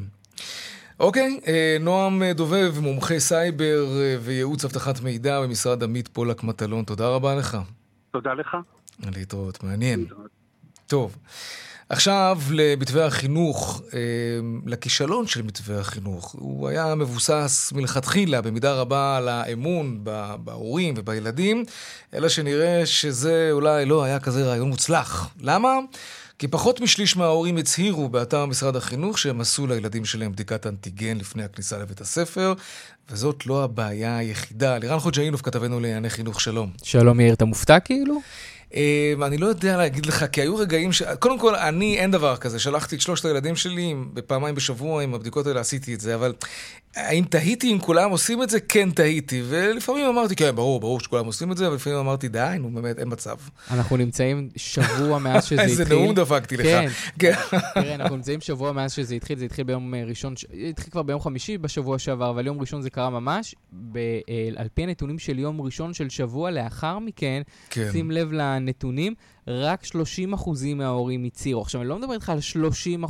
[1.00, 7.08] אוקיי, אה, נועם דובב, מומחה סייבר אה, וייעוץ אבטחת מידע במשרד עמית פולק מטלון, תודה
[7.08, 7.56] רבה לך.
[8.10, 8.56] תודה לך.
[9.16, 10.00] להתראות, מעניין.
[10.00, 10.30] להתראות.
[10.86, 11.16] טוב.
[11.88, 13.98] עכשיו למתווה החינוך, אה,
[14.66, 16.34] לכישלון של מתווה החינוך.
[16.38, 19.98] הוא היה מבוסס מלכתחילה במידה רבה על האמון
[20.44, 21.64] בהורים ובילדים,
[22.14, 25.28] אלא שנראה שזה אולי לא היה כזה רעיון מוצלח.
[25.40, 25.70] למה?
[26.38, 31.44] כי פחות משליש מההורים הצהירו באתר משרד החינוך שהם עשו לילדים שלהם בדיקת אנטיגן לפני
[31.44, 32.54] הכניסה לבית הספר,
[33.10, 34.78] וזאת לא הבעיה היחידה.
[34.78, 36.70] לירן חוג'אינוף, כתבנו לענייני חינוך, שלום.
[36.82, 38.20] שלום יאיר, אתה מופתע כאילו?
[38.74, 41.02] אמ, אני לא יודע להגיד לך, כי היו רגעים ש...
[41.02, 42.58] קודם כל, אני, אין דבר כזה.
[42.58, 46.32] שלחתי את שלושת הילדים שלי בפעמיים בשבוע, עם הבדיקות האלה עשיתי את זה, אבל
[46.96, 48.60] האם תהיתי אם כולם עושים את זה?
[48.60, 49.42] כן תהיתי.
[49.48, 53.08] ולפעמים אמרתי, כן, ברור, ברור שכולם עושים את זה, ולפעמים אמרתי, די, נו, באמת, אין
[53.10, 53.36] מצב.
[53.70, 55.80] אנחנו נמצאים שבוע מאז שזה התחיל.
[55.80, 56.64] איזה נאום דפקתי לך.
[56.64, 56.88] כן.
[57.18, 57.32] כן.
[57.74, 60.34] תראה, אנחנו נמצאים שבוע מאז שזה התחיל, זה התחיל ביום אה, ראשון,
[60.70, 63.54] התחיל כבר ביום חמישי בשבוע שעבר, אבל יום ראשון זה קרה ממש.
[63.96, 64.00] אה,
[64.56, 67.88] על פי הנתונים של יום ראשון של שבוע לאחר מכן, כן.
[67.92, 69.14] שים לב לנתונים,
[69.46, 70.34] רק 30
[70.76, 71.62] מההורים הצהירו.
[71.62, 73.04] עכשיו, אני לא מדבר איתך על 30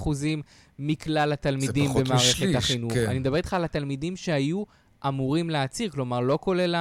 [0.79, 2.93] מכלל התלמידים במערכת משליש, החינוך.
[2.93, 3.07] כן.
[3.09, 4.63] אני מדבר איתך על התלמידים שהיו
[5.09, 6.75] אמורים להצהיר, כלומר, לא כולל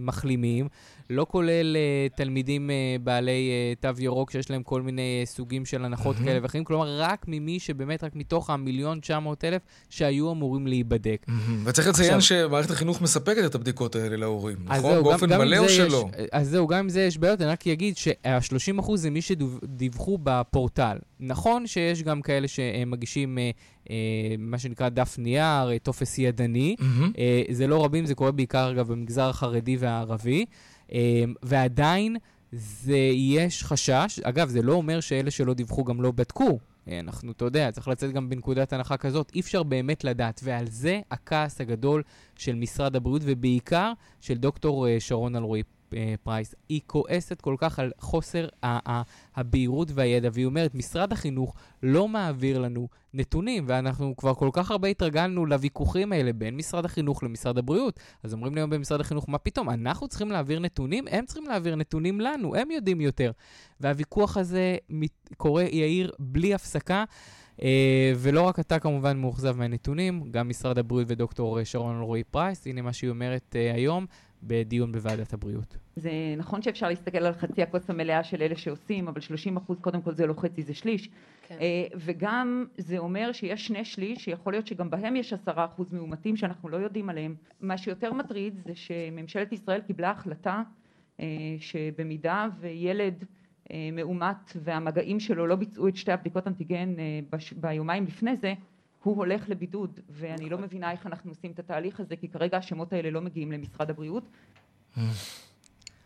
[0.00, 0.68] המחלימים,
[1.12, 5.64] לא כולל uh, תלמידים uh, בעלי uh, תו ירוק שיש להם כל מיני uh, סוגים
[5.64, 6.24] של הנחות mm-hmm.
[6.24, 11.26] כאלה ואחרים, כלומר, רק ממי שבאמת, רק מתוך המיליון 900 אלף שהיו אמורים להיבדק.
[11.28, 11.32] Mm-hmm.
[11.64, 12.20] וצריך לציין.
[12.20, 14.80] שמערכת החינוך מספקת את הבדיקות האלה להורים, נכון?
[14.80, 16.08] זהו, באופן גם, מלא גם או שלא?
[16.18, 20.18] יש, אז זהו, גם אם זה יש בעיות, אני רק אגיד שה-30% זה מי שדיווחו
[20.22, 20.96] בפורטל.
[21.20, 23.38] נכון שיש גם כאלה שמגישים...
[23.38, 23.88] Uh, uh,
[24.38, 26.76] מה שנקרא דף נייר, טופס ידני.
[26.78, 26.84] Mm-hmm.
[27.14, 30.44] Uh, זה לא רבים, זה קורה בעיקר, אגב, במגזר החרדי והערבי.
[30.92, 32.16] אמ, ועדיין
[32.52, 36.58] זה, יש חשש, אגב, זה לא אומר שאלה שלא דיווחו גם לא בדקו.
[36.88, 41.00] אנחנו, אתה יודע, צריך לצאת גם בנקודת הנחה כזאת, אי אפשר באמת לדעת, ועל זה
[41.10, 42.02] הכעס הגדול
[42.36, 45.62] של משרד הבריאות, ובעיקר של דוקטור אה, שרון אלרעי
[46.22, 46.54] פרייס.
[46.68, 48.48] היא כועסת כל כך על חוסר
[49.36, 54.88] הבהירות והידע, והיא אומרת, משרד החינוך לא מעביר לנו נתונים, ואנחנו כבר כל כך הרבה
[54.88, 58.00] התרגלנו לוויכוחים האלה בין משרד החינוך למשרד הבריאות.
[58.22, 61.04] אז אומרים לי היום במשרד החינוך, מה פתאום, אנחנו צריכים להעביר נתונים?
[61.10, 63.32] הם צריכים להעביר נתונים לנו, הם יודעים יותר.
[63.80, 64.76] והוויכוח הזה
[65.36, 67.04] קורה, יאיר, בלי הפסקה.
[67.56, 67.64] Uh,
[68.16, 72.92] ולא רק אתה כמובן מאוכזב מהנתונים, גם משרד הבריאות ודוקטור שרון אלרועי פרייס, הנה מה
[72.92, 74.06] שהיא אומרת uh, היום,
[74.42, 75.76] בדיון בוועדת הבריאות.
[75.96, 80.02] זה נכון שאפשר להסתכל על חצי הכוס המלאה של אלה שעושים, אבל 30 אחוז קודם
[80.02, 81.10] כל זה לא חצי, זה שליש.
[81.48, 81.56] כן.
[81.60, 86.36] אה, וגם זה אומר שיש שני שליש, שיכול להיות שגם בהם יש עשרה אחוז מאומתים
[86.36, 87.34] שאנחנו לא יודעים עליהם.
[87.60, 90.62] מה שיותר מטריד זה שממשלת ישראל קיבלה החלטה
[91.20, 91.26] אה,
[91.58, 93.24] שבמידה וילד
[93.72, 96.94] אה, מאומת והמגעים שלו לא ביצעו את שתי הבדיקות אנטיגן
[97.56, 98.54] ביומיים לפני זה,
[99.02, 102.92] הוא הולך לבידוד, ואני לא מבינה איך אנחנו עושים את התהליך הזה, כי כרגע השמות
[102.92, 104.24] האלה לא מגיעים למשרד הבריאות.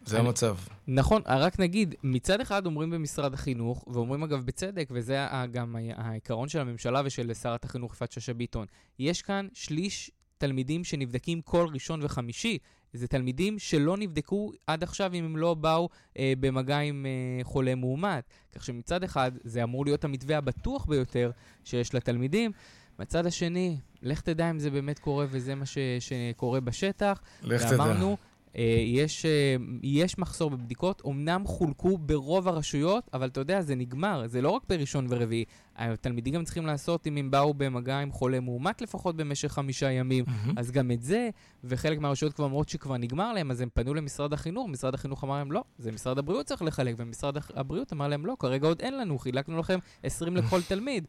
[0.05, 0.57] זה המצב.
[0.87, 6.59] נכון, רק נגיד, מצד אחד אומרים במשרד החינוך, ואומרים אגב בצדק, וזה גם העיקרון של
[6.59, 8.67] הממשלה ושל שרת החינוך יפעת שאשא ביטון,
[8.99, 12.59] יש כאן שליש תלמידים שנבדקים כל ראשון וחמישי.
[12.93, 17.75] זה תלמידים שלא נבדקו עד עכשיו אם הם לא באו אה, במגע עם אה, חולה
[17.75, 18.25] מאומת.
[18.53, 21.31] כך שמצד אחד זה אמור להיות המתווה הבטוח ביותר
[21.65, 22.51] שיש לתלמידים.
[22.99, 27.21] מצד השני, לך תדע אם זה באמת קורה וזה מה ש, שקורה בשטח.
[27.43, 27.71] לך תדע.
[27.73, 28.17] ואמרנו,
[28.57, 34.23] אה, יש, אה, יש מחסור בבדיקות, אמנם חולקו ברוב הרשויות, אבל אתה יודע, זה נגמר,
[34.27, 35.45] זה לא רק בראשון ורביעי.
[35.77, 40.25] התלמידים גם צריכים לעשות אם הם באו במגע עם חולה מאומת לפחות במשך חמישה ימים,
[40.27, 40.59] מהמם.
[40.59, 41.29] אז גם את זה,
[41.65, 45.37] וחלק מהרשויות כבר אומרות שכבר נגמר להם, אז הם פנו למשרד החינוך, משרד החינוך אמר
[45.37, 48.99] להם לא, זה משרד הבריאות צריך לחלק, ומשרד הבריאות אמר להם לא, כרגע עוד אין
[48.99, 51.07] לנו, חילקנו לכם 20 לכל תלמיד.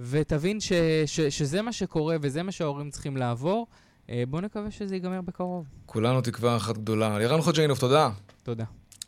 [0.00, 0.72] ותבין ש,
[1.06, 3.66] ש, שזה מה שקורה וזה מה שההורים צריכים לעבור.
[4.10, 5.64] אה, בואו נקווה שזה ייגמר בקרוב.
[5.86, 7.18] כולנו תקווה אחת גדולה.
[7.18, 8.10] לירן חוג'יינוב, תודה.
[8.42, 8.64] תודה.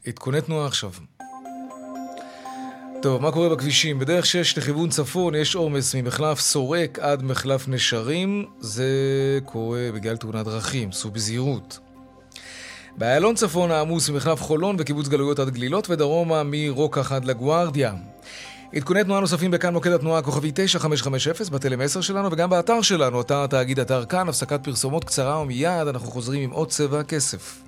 [0.06, 0.90] עדכוני תנועה עכשיו.
[3.02, 3.98] טוב, מה קורה בכבישים?
[3.98, 8.46] בדרך 6 לכיוון צפון יש עומס ממחלף סורק עד מחלף נשרים.
[8.60, 8.88] זה
[9.44, 11.78] קורה בגלל תאונת דרכים, סעו בזהירות.
[12.98, 17.94] באיילון צפון העמוס ממחלף חולון וקיבוץ גלויות עד גלילות ודרומה מרוקח עד לגוארדיה.
[18.74, 23.44] עדכוני תנועה נוספים בכאן מוקד התנועה הכוכבי 9550 בטלם 10 שלנו וגם באתר שלנו, אתר
[23.44, 27.65] התאגיד אתר כאן, הפסקת פרסומות קצרה ומיד אנחנו חוזרים עם עוד צבע הכסף.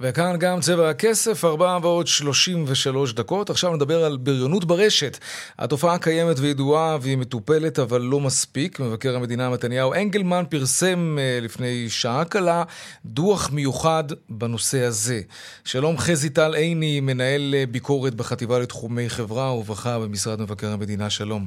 [0.00, 3.50] וכאן גם צבע הכסף, 4 ועוד 33 דקות.
[3.50, 5.18] עכשיו נדבר על בריונות ברשת.
[5.58, 8.80] התופעה קיימת וידועה והיא מטופלת, אבל לא מספיק.
[8.80, 12.64] מבקר המדינה מתניהו אנגלמן פרסם אה, לפני שעה קלה
[13.04, 15.20] דוח מיוחד בנושא הזה.
[15.64, 21.46] שלום חזי טל עיני, מנהל אה, ביקורת בחטיבה לתחומי חברה ורווחה במשרד מבקר המדינה, שלום.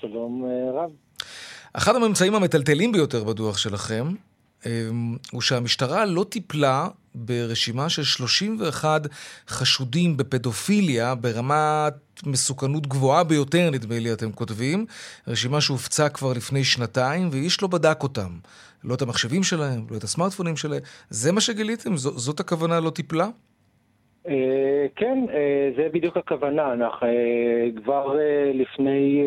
[0.00, 0.90] שלום אה, רב.
[1.72, 4.14] אחד הממצאים המטלטלים ביותר בדוח שלכם
[5.32, 9.02] הוא שהמשטרה לא טיפלה ברשימה של 31
[9.48, 11.94] חשודים בפדופיליה ברמת
[12.26, 14.86] מסוכנות גבוהה ביותר, נדמה לי אתם כותבים.
[15.28, 18.30] רשימה שהופצה כבר לפני שנתיים, ואיש לא בדק אותם.
[18.84, 20.80] לא את המחשבים שלהם, לא את הסמארטפונים שלהם.
[21.10, 21.96] זה מה שגיליתם?
[21.96, 23.28] ז- זאת הכוונה לא טיפלה?
[24.28, 24.32] אה,
[24.96, 26.72] כן, אה, זה בדיוק הכוונה.
[26.72, 28.16] אנחנו אה, כבר
[28.54, 29.22] לפני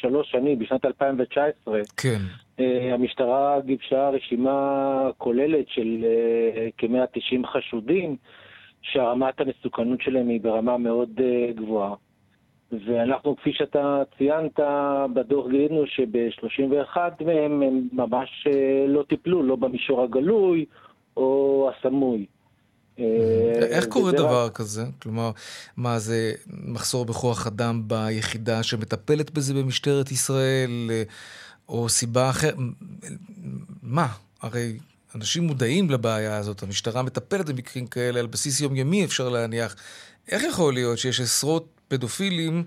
[0.00, 2.18] שלוש שנים, בשנת 2019, כן.
[2.60, 8.16] אה, המשטרה גיבשה רשימה כוללת של אה, כ-190 חשודים,
[8.82, 11.94] שרמת המסוכנות שלהם היא ברמה מאוד אה, גבוהה.
[12.86, 14.60] ואנחנו, כפי שאתה ציינת,
[15.14, 18.46] בדוח גילינו שב-31 מהם הם ממש
[18.88, 20.64] לא טיפלו, לא במישור הגלוי
[21.16, 22.26] או הסמוי.
[23.70, 24.82] איך קורה דבר כזה?
[25.02, 25.30] כלומר,
[25.76, 26.32] מה זה
[26.64, 30.70] מחסור בכוח אדם ביחידה שמטפלת בזה במשטרת ישראל,
[31.68, 32.54] או סיבה אחרת?
[33.82, 34.06] מה?
[34.42, 34.78] הרי
[35.14, 39.76] אנשים מודעים לבעיה הזאת, המשטרה מטפלת במקרים כאלה על בסיס יומיומי, אפשר להניח.
[40.32, 42.64] איך יכול להיות שיש עשרות פדופילים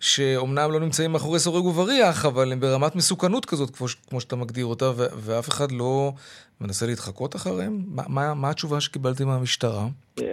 [0.00, 4.66] שאומנם לא נמצאים מאחורי סורג ובריח, אבל הם ברמת מסוכנות כזאת, כמו, כמו שאתה מגדיר
[4.66, 6.12] אותה, ו- ואף אחד לא
[6.60, 7.82] מנסה להתחקות אחריהם?
[7.86, 9.86] מה, מה, מה התשובה שקיבלתם מהמשטרה?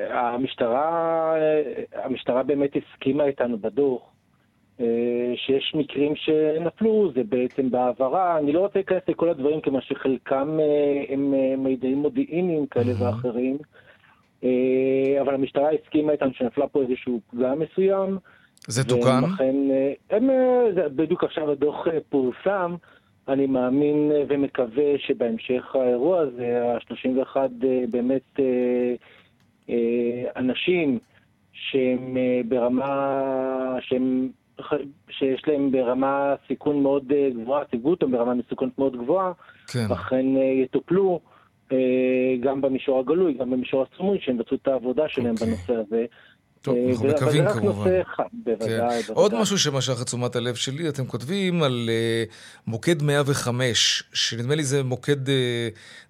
[0.09, 1.33] המשטרה,
[1.93, 4.12] המשטרה באמת הסכימה איתנו בדוח
[5.35, 8.37] שיש מקרים שנפלו, זה בעצם בהעברה.
[8.37, 13.57] אני לא רוצה להיכנס לכל הדברים, כיוון שחלקם אה, הם אה, מידעים מודיעיניים כאלה ואחרים,
[14.43, 18.17] אה, אבל המשטרה הסכימה איתנו שנפלה פה איזשהו פגם מסוים.
[18.67, 19.21] זה תוקן?
[19.41, 22.75] אה, הם, אה, בדיוק עכשיו הדוח אה, פורסם.
[23.27, 27.49] אני מאמין אה, ומקווה שבהמשך האירוע הזה, ה-31 אה,
[27.91, 28.45] באמת אה,
[29.69, 30.99] אה, אנשים
[31.53, 34.29] שהם אה, ברמה, שהם,
[35.09, 39.31] שיש להם ברמה סיכון מאוד אה, גבוהה, ציוו אותם ברמה מסוכנות מאוד גבוהה,
[39.67, 39.91] כן.
[39.91, 41.19] אכן אה, יטופלו
[41.71, 41.77] אה,
[42.41, 46.05] גם במישור הגלוי, גם במישור הסמוי, שהם יבצעו את העבודה שלהם בנושא הזה.
[46.61, 47.89] טוב, אנחנו מקווים כמובן.
[48.33, 49.13] בוודאי, כן.
[49.13, 52.33] עוד משהו שמשך את תשומת הלב שלי, אתם כותבים על uh,
[52.67, 55.31] מוקד 105, שנדמה לי זה מוקד uh,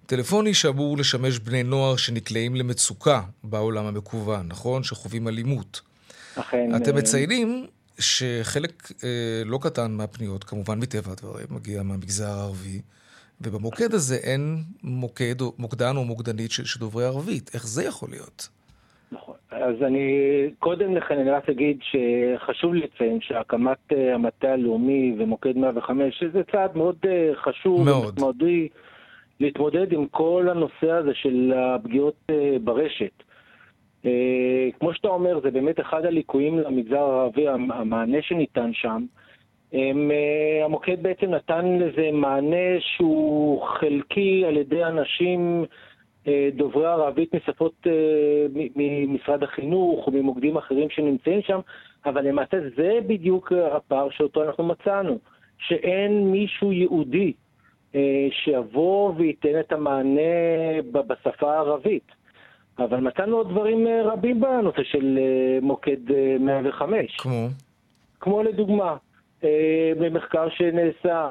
[0.06, 4.82] טלפוני שאמור לשמש בני נוער שנקלעים למצוקה בעולם המקוון, נכון?
[4.82, 5.80] שחווים אלימות.
[6.36, 6.76] אכן.
[6.76, 7.66] אתם מציינים
[7.98, 9.04] שחלק uh,
[9.44, 12.80] לא קטן מהפניות, כמובן מטבע הדברים, מגיע מהמגזר הערבי,
[13.40, 17.50] ובמוקד הזה אין מוקד, או, מוקדן או מוקדנית של, דוברי ערבית.
[17.54, 18.48] איך זה יכול להיות?
[19.50, 20.10] אז אני
[20.58, 26.76] קודם לכן אני רק אגיד שחשוב לציין שהקמת אה, המטה הלאומי ומוקד 105 זה צעד
[26.76, 28.08] מאוד אה, חשוב מאוד.
[28.08, 28.68] ומשמעותי
[29.40, 33.22] להתמודד עם כל הנושא הזה של הפגיעות אה, ברשת.
[34.06, 39.04] אה, כמו שאתה אומר, זה באמת אחד הליקויים למגזר הערבי, המ- המענה שניתן שם.
[39.72, 45.64] הם, אה, המוקד בעצם נתן לזה מענה שהוא חלקי על ידי אנשים
[46.28, 47.86] אה, דוברי ערבית משפות
[48.76, 51.60] ממשרד החינוך או ממוקדים אחרים שנמצאים שם,
[52.06, 55.18] אבל למעשה זה בדיוק הפער שאותו אנחנו מצאנו,
[55.58, 57.32] שאין מישהו ייעודי
[57.94, 60.20] אה, שיבוא וייתן את המענה
[60.92, 62.23] בשפה הערבית.
[62.78, 67.16] אבל מצאנו עוד דברים אה, רבים בנושא של אה, מוקד אה, 105.
[67.16, 67.48] כמו?
[68.20, 68.96] כמו לדוגמה,
[69.44, 71.28] אה, במחקר שנעשה,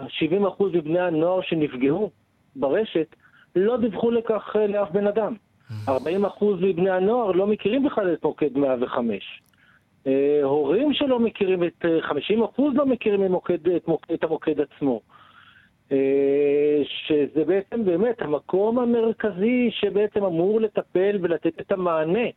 [0.60, 2.10] 70% מבני הנוער שנפגעו
[2.56, 3.16] ברשת
[3.56, 5.36] לא דיווחו לכך אה, לאף בן אדם.
[5.88, 5.92] 40%
[6.62, 9.42] מבני הנוער לא מכירים בכלל את מוקד 105.
[10.08, 12.10] אה, הורים שלא מכירים את, אה,
[12.58, 15.02] 50% לא מכירים את, מוקד, את, מוקד, את המוקד עצמו.
[15.94, 22.28] אה, שזה בעצם באמת המקום המרכזי שבעצם אמור לטפל ולתת את המענה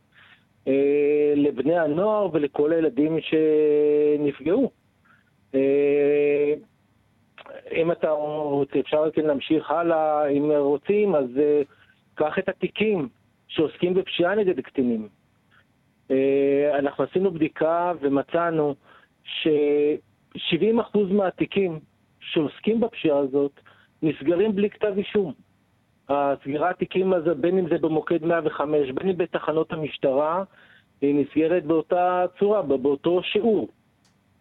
[0.67, 4.71] אה, לבני הנוער ולכל הילדים שנפגעו.
[5.55, 6.53] אה,
[7.71, 11.25] אם אתה רוצה, אפשר כן להמשיך הלאה, אם רוצים, אז
[12.15, 13.09] קח את התיקים
[13.47, 15.07] שעוסקים בפשיעה נגד קטינים.
[16.79, 18.75] אנחנו עשינו בדיקה ומצאנו
[19.23, 21.79] ש-70% מהתיקים
[22.33, 23.51] שעוסקים בפשיעה הזאת
[24.01, 25.33] נסגרים בלי כתב אישום.
[26.09, 30.43] הסגירת תיקים הזה, בין אם זה במוקד 105, בין אם בתחנות המשטרה,
[31.01, 33.67] היא נסגרת באותה צורה, באותו שיעור.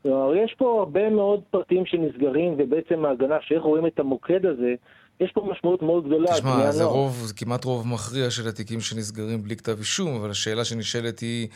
[0.03, 4.75] כלומר, יש פה הרבה מאוד פרטים שנסגרים, ובעצם ההגנה, שאיך רואים את המוקד הזה,
[5.21, 6.33] יש פה משמעות מאוד גדולה.
[6.33, 6.85] תשמע, זה.
[6.85, 11.49] רוב, זה כמעט רוב מכריע של התיקים שנסגרים בלי כתב אישום, אבל השאלה שנשאלת היא,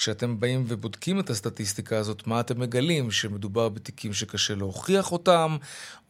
[0.00, 3.10] כשאתם באים ובודקים את הסטטיסטיקה הזאת, מה אתם מגלים?
[3.10, 5.48] שמדובר בתיקים שקשה להוכיח אותם,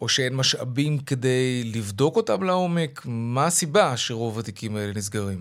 [0.00, 3.00] או שאין משאבים כדי לבדוק אותם לעומק?
[3.06, 5.38] מה הסיבה שרוב התיקים האלה נסגרים?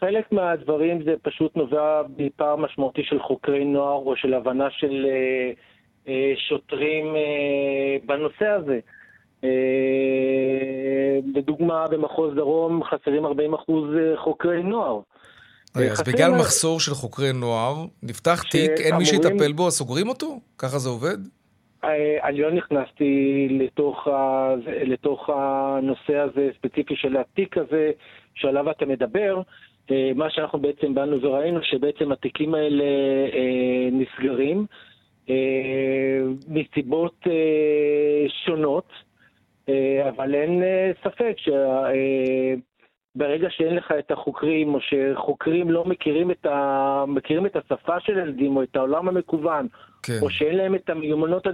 [0.00, 5.50] חלק מהדברים זה פשוט נובע מפער משמעותי של חוקרי נוער או של הבנה של אה,
[6.08, 8.78] אה, שוטרים אה, בנושא הזה.
[11.34, 15.00] לדוגמה, במחוז דרום חסרים 40 אחוז חוקרי נוער.
[15.76, 20.08] רגע, אז בגלל מחסור של חוקרי נוער, נפתח תיק, אין מי שיטפל בו, אז סוגרים
[20.08, 20.40] אותו?
[20.58, 21.18] ככה זה עובד?
[21.84, 24.54] אה, אני לא נכנסתי לתוך, ה...
[24.66, 27.90] לתוך הנושא הזה ספציפי של התיק הזה
[28.34, 29.42] שעליו אתה מדבר.
[29.90, 32.84] אה, מה שאנחנו בעצם באנו וראינו שבעצם התיקים האלה
[33.34, 34.66] אה, נסגרים
[36.48, 37.26] מסיבות
[38.44, 38.88] שונות,
[40.08, 40.62] אבל אין
[41.04, 41.36] ספק
[43.16, 47.04] שברגע שאין לך את החוקרים או שחוקרים לא מכירים את, ה...
[47.08, 49.68] מכירים את השפה של ילדים או את העולם המקוון
[50.02, 50.18] כן.
[50.22, 51.46] או שאין להם את המיומנות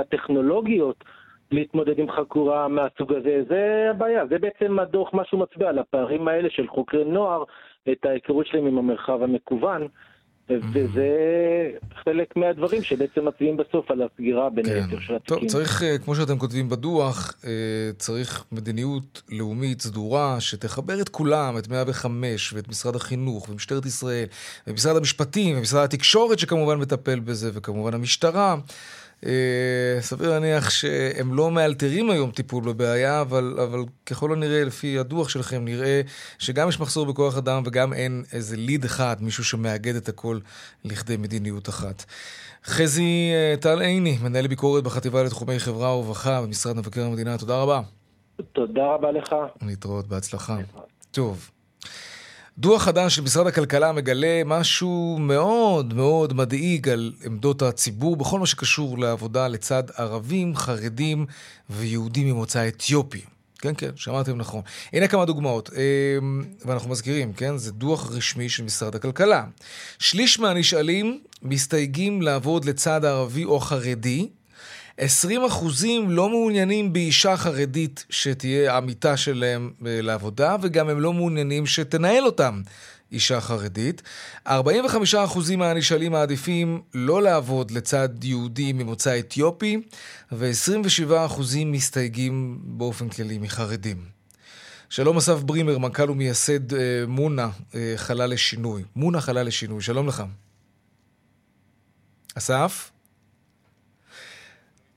[0.00, 1.04] הטכנולוגיות
[1.50, 4.26] להתמודד עם חקורה מהסוג הזה, זה הבעיה.
[4.26, 7.44] זה בעצם הדוח, מה שהוא מצביע על הפערים האלה של חוקרי נוער,
[7.92, 9.88] את ההיכרות שלהם עם המרחב המקוון,
[10.72, 11.08] וזה
[12.04, 15.48] חלק מהדברים שבעצם מצביעים בסוף על הסגירה בין היתר של טוב, התיקים.
[15.48, 17.50] צריך, אה, כמו שאתם כותבים בדוח, אה,
[17.98, 24.26] צריך מדיניות לאומית סדורה שתחבר את כולם, את 105 ואת משרד החינוך ומשטרת ישראל
[24.66, 28.56] ומשרד המשפטים ומשרד התקשורת שכמובן מטפל בזה וכמובן המשטרה.
[29.26, 35.28] אה, סביר להניח שהם לא מאלתרים היום טיפול בבעיה, אבל, אבל ככל הנראה, לפי הדוח
[35.28, 36.00] שלכם, נראה
[36.38, 40.38] שגם יש מחסור בכוח אדם וגם אין איזה ליד אחד, מישהו שמאגד את הכל
[40.84, 42.04] לכדי מדיניות אחת.
[42.64, 47.80] חזי אה, טל עיני, מנהל ביקורת בחטיבה לתחומי חברה ורווחה במשרד מבקר המדינה, תודה רבה.
[48.52, 49.34] תודה רבה לך.
[49.62, 50.56] להתראות, בהצלחה.
[51.10, 51.50] טוב.
[52.58, 58.46] דוח חדש של משרד הכלכלה מגלה משהו מאוד מאוד מדאיג על עמדות הציבור בכל מה
[58.46, 61.26] שקשור לעבודה לצד ערבים, חרדים
[61.70, 63.20] ויהודים ממוצא אתיופי.
[63.58, 64.62] כן, כן, שמעתם נכון.
[64.92, 67.56] הנה כמה דוגמאות, אמ, ואנחנו מזכירים, כן?
[67.56, 69.44] זה דוח רשמי של משרד הכלכלה.
[69.98, 74.28] שליש מהנשאלים מסתייגים לעבוד לצד ערבי או חרדי,
[74.98, 81.66] 20 אחוזים לא מעוניינים באישה חרדית שתהיה עמיתה שלהם אה, לעבודה, וגם הם לא מעוניינים
[81.66, 82.60] שתנהל אותם
[83.12, 84.02] אישה חרדית.
[84.46, 89.80] 45 אחוזים מהנשאלים מעדיפים לא לעבוד לצד יהודי ממוצא אתיופי,
[90.32, 94.04] ו-27 אחוזים מסתייגים באופן כללי מחרדים.
[94.90, 98.84] שלום אסף ברימר, מנכ"ל ומייסד אה, מונה אה, חלל לשינוי.
[98.96, 100.22] מונה חלל לשינוי, שלום לך.
[102.34, 102.90] אסף?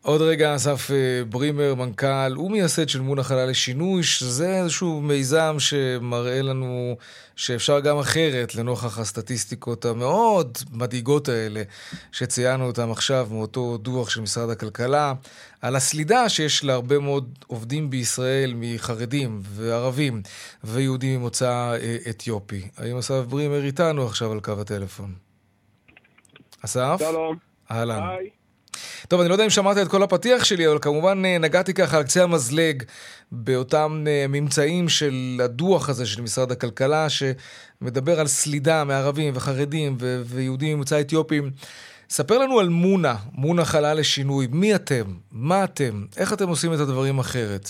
[0.03, 6.41] עוד רגע, אסף אה, ברימר, מנכ"ל ומייסד של מונה חלל לשינוי, שזה איזשהו מיזם שמראה
[6.41, 6.97] לנו
[7.35, 11.63] שאפשר גם אחרת, לנוכח הסטטיסטיקות המאוד מדאיגות האלה,
[12.11, 15.13] שציינו אותם עכשיו מאותו דוח של משרד הכלכלה,
[15.61, 20.21] על הסלידה שיש להרבה מאוד עובדים בישראל מחרדים וערבים
[20.63, 22.67] ויהודים ממוצא אה, אתיופי.
[22.77, 25.13] האם אסף ברימר איתנו עכשיו על קו הטלפון?
[26.65, 26.95] אסף?
[26.99, 27.37] שלום.
[27.71, 28.01] אהלן.
[28.03, 28.40] היי.
[29.07, 31.97] טוב, אני לא יודע אם שמעת את כל הפתיח שלי, אבל כמובן אה, נגעתי ככה
[31.97, 32.83] על קצה המזלג
[33.31, 40.21] באותם אה, ממצאים של הדוח הזה של משרד הכלכלה, שמדבר על סלידה מערבים וחרדים ו-
[40.25, 41.51] ויהודים ממוצא אתיופים.
[42.09, 44.47] ספר לנו על מונה, מונה חלל לשינוי.
[44.51, 45.03] מי אתם?
[45.31, 46.05] מה אתם?
[46.17, 47.65] איך אתם עושים את הדברים אחרת?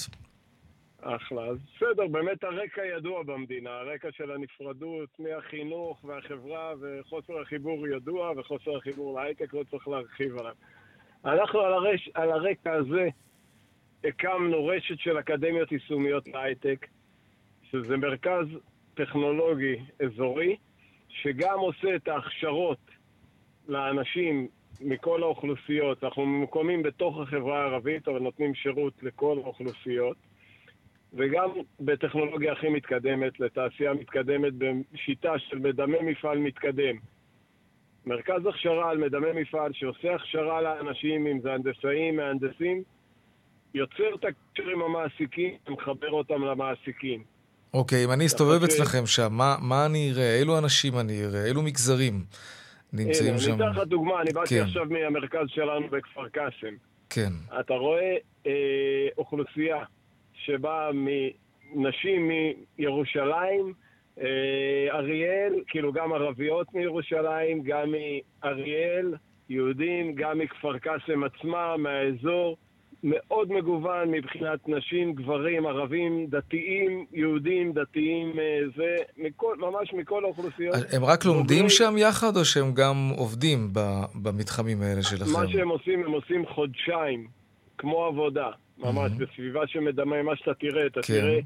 [1.01, 1.41] אחלה.
[1.41, 8.77] אז בסדר, באמת הרקע ידוע במדינה, הרקע של הנפרדות מהחינוך והחברה וחוסר החיבור ידוע, וחוסר
[8.77, 10.53] החיבור להייטק לא צריך להרחיב עליו.
[11.25, 13.09] אנחנו על, הרש, על הרקע הזה
[14.03, 16.87] הקמנו רשת של אקדמיות יישומיות להייטק,
[17.63, 18.45] שזה מרכז
[18.93, 20.55] טכנולוגי אזורי,
[21.09, 22.79] שגם עושה את ההכשרות
[23.67, 24.47] לאנשים
[24.81, 26.03] מכל האוכלוסיות.
[26.03, 30.17] אנחנו ממוקמים בתוך החברה הערבית, אבל נותנים שירות לכל האוכלוסיות.
[31.13, 31.49] וגם
[31.79, 36.95] בטכנולוגיה הכי מתקדמת, לתעשייה מתקדמת, בשיטה של מדמה מפעל מתקדם.
[38.05, 42.83] מרכז הכשרה על מדמה מפעל שעושה הכשרה לאנשים, אם זה הנדסאים, מהנדסים,
[43.73, 47.23] יוצר את הקשר עם המעסיקים ומחבר אותם למעסיקים.
[47.73, 50.39] אוקיי, אם אני אסתובב אצלכם שם, מה, מה אני אראה?
[50.39, 51.45] אילו אנשים אני אראה?
[51.45, 52.13] אילו מגזרים
[52.93, 53.51] נמצאים שם?
[53.51, 54.61] אני אתן לך דוגמה, אני באתי כן.
[54.61, 56.75] עכשיו מהמרכז שלנו בכפר קאסם.
[57.09, 57.31] כן.
[57.59, 58.15] אתה רואה
[58.47, 58.51] אה,
[59.17, 59.83] אוכלוסייה
[60.33, 60.89] שבאה
[61.73, 62.31] מנשים
[62.77, 63.73] מירושלים,
[64.91, 67.93] אריאל, כאילו גם ערביות מירושלים, גם
[68.43, 69.13] מאריאל,
[69.49, 72.57] יהודים, גם מכפר קאסם עצמה, מהאזור.
[73.03, 80.75] מאוד מגוון מבחינת נשים, גברים, ערבים, דתיים, יהודים, דתיים, אה, זה, מכל, ממש מכל האוכלוסיות.
[80.93, 83.69] הם רק לומדים שם יחד, או שהם גם עובדים
[84.15, 85.31] במתחמים האלה שלכם?
[85.33, 87.27] מה שהם עושים, הם עושים חודשיים,
[87.77, 91.13] כמו עבודה, ממש, בסביבה שמדמה מה שאתה תראה, אתה כן.
[91.13, 91.39] תראה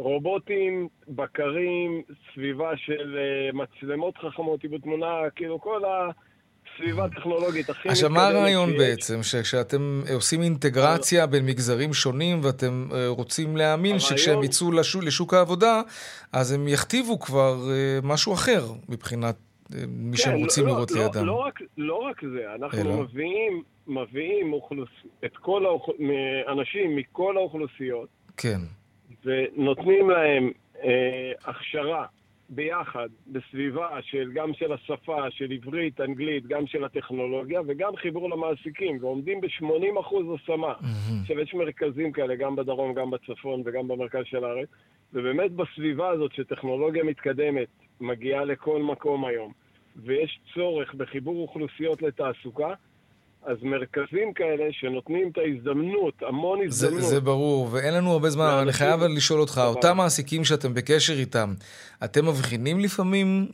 [0.00, 8.10] רובוטים, בקרים, סביבה של אה, מצלמות חכמות, עיבוד תמונה, כאילו כל הסביבה הטכנולוגית הכי עכשיו,
[8.10, 8.76] מה הרעיון.
[8.78, 9.22] בעצם?
[9.22, 15.04] שכשאתם אה, עושים אינטגרציה בין מגזרים שונים ואתם אה, רוצים להאמין הרעיון- שכשהם יצאו לשוק,
[15.04, 15.82] לשוק העבודה,
[16.32, 17.56] אז הם יכתיבו כבר
[18.02, 19.36] משהו אחר מבחינת
[19.88, 21.26] מי שהם כן, רוצים לא, לראות לא, לידם.
[21.26, 23.02] לא רק, לא רק זה, אנחנו אלא?
[23.02, 24.88] מביאים, מביאים אוכלוס...
[25.24, 25.88] את כל האוכ...
[26.48, 28.60] אנשים מכל האוכלוסיות כן.
[29.24, 30.50] ונותנים להם
[30.84, 32.06] אה, הכשרה
[32.48, 38.98] ביחד, בסביבה של, גם של השפה, של עברית, אנגלית, גם של הטכנולוגיה, וגם חיבור למעסיקים,
[39.00, 40.72] ועומדים ב-80% השמה.
[41.22, 44.68] עכשיו, יש מרכזים כאלה, גם בדרום, גם בצפון וגם במרכז של הארץ,
[45.12, 47.68] ובאמת בסביבה הזאת שטכנולוגיה מתקדמת
[48.00, 49.52] מגיעה לכל מקום היום,
[49.96, 52.74] ויש צורך בחיבור אוכלוסיות לתעסוקה,
[53.42, 57.10] אז מרכזים כאלה שנותנים את ההזדמנות, המון זה, הזדמנות.
[57.10, 61.12] זה ברור, ואין לנו הרבה זמן, אבל אני חייב לשאול אותך, אותם מעסיקים שאתם בקשר
[61.12, 61.54] איתם,
[62.04, 63.48] אתם מבחינים לפעמים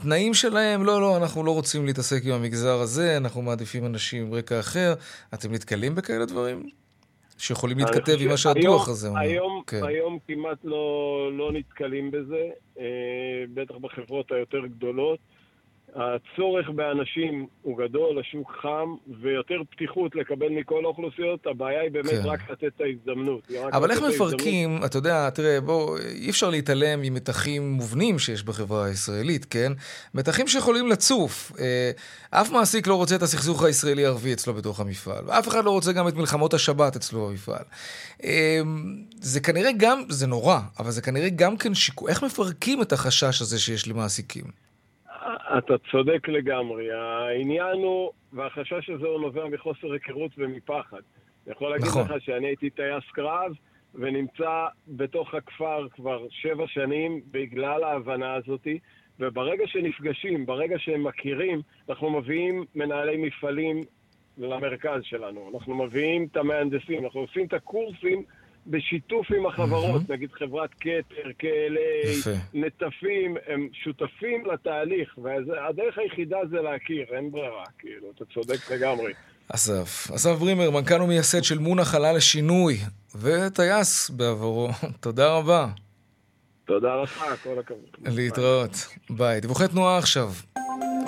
[0.00, 0.84] בתנאים שלהם?
[0.84, 4.94] לא, לא, אנחנו לא רוצים להתעסק עם המגזר הזה, אנחנו מעדיפים אנשים עם רקע אחר.
[5.34, 6.62] אתם נתקלים בכאלה דברים?
[7.38, 9.20] שיכולים להתכתב עם מה שהדוח הזה אומר.
[9.20, 9.80] היום, כן.
[9.84, 12.84] היום כמעט לא, לא נתקלים בזה, אה,
[13.54, 15.18] בטח בחברות היותר גדולות.
[15.96, 21.46] הצורך באנשים הוא גדול, השוק חם, ויותר פתיחות לקבל מכל האוכלוסיות.
[21.46, 22.22] הבעיה היא באמת כן.
[22.24, 23.50] רק לתת את ההזדמנות.
[23.72, 24.32] אבל איך את ההזדמנות.
[24.32, 29.72] מפרקים, אתה יודע, תראה, בוא, אי אפשר להתעלם ממתחים מובנים שיש בחברה הישראלית, כן?
[30.14, 31.52] מתחים שיכולים לצוף.
[31.58, 31.90] אה,
[32.30, 36.08] אף מעסיק לא רוצה את הסכסוך הישראלי-ערבי אצלו בתוך המפעל, ואף אחד לא רוצה גם
[36.08, 37.64] את מלחמות השבת אצלו במפעל.
[38.24, 38.60] אה,
[39.20, 42.10] זה כנראה גם, זה נורא, אבל זה כנראה גם כן שיקול.
[42.10, 44.65] איך מפרקים את החשש הזה שיש למעסיקים?
[45.58, 46.92] אתה צודק לגמרי.
[46.92, 51.00] העניין הוא, והחשש הזה הוא נובע מחוסר היכרות ומפחד.
[51.46, 52.02] אני יכול להגיד נכון.
[52.02, 53.52] לך שאני הייתי טייס קרב,
[53.94, 58.78] ונמצא בתוך הכפר כבר שבע שנים בגלל ההבנה הזאתי,
[59.20, 63.84] וברגע שנפגשים, ברגע שהם מכירים, אנחנו מביאים מנהלי מפעלים
[64.38, 65.50] למרכז שלנו.
[65.54, 68.22] אנחנו מביאים את המהנדסים, אנחנו עושים את הקורסים
[68.66, 72.30] בשיתוף עם החברות, נגיד חברת כתר, KLA, יפה.
[72.54, 79.12] נטפים, הם שותפים לתהליך, והדרך היחידה זה להכיר, אין ברירה, כאילו, אתה צודק לגמרי.
[79.54, 80.10] אסף.
[80.14, 82.76] אסף ברימר, מנכ"ל ומייסד של מונה חלל לשינוי,
[83.20, 84.68] וטייס בעברו.
[85.00, 85.66] תודה רבה.
[86.64, 88.16] תודה לך, כל הכבוד.
[88.16, 88.70] להתראות.
[89.10, 89.40] ביי.
[89.40, 90.28] דיווחי תנועה עכשיו.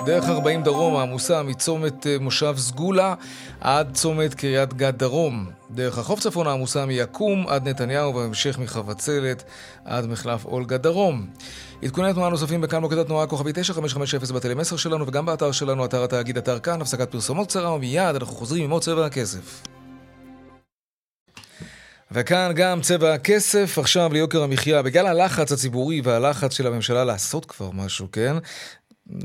[0.05, 3.13] דרך 40 דרומה עמוסה מצומת אה, מושב סגולה
[3.61, 5.49] עד צומת קריית גת דרום.
[5.71, 9.43] דרך החוף צפונה עמוסה מיקום עד נתניהו ובהמשך מחבצלת
[9.85, 11.27] עד מחלף אולגה דרום.
[11.83, 16.37] עדכוני תנועה נוספים בכאן מוקד התנועה כוכבי 9550 בטלמסר שלנו וגם באתר שלנו, אתר התאגיד,
[16.37, 19.61] אתר כאן, הפסקת פרסומות קצרה ומיד אנחנו חוזרים עם עוד צבע הכסף.
[22.11, 24.81] וכאן גם צבע הכסף, עכשיו ליוקר המחיה.
[24.81, 28.35] בגלל הלחץ הציבורי והלחץ של הממשלה לעשות כבר משהו, כן?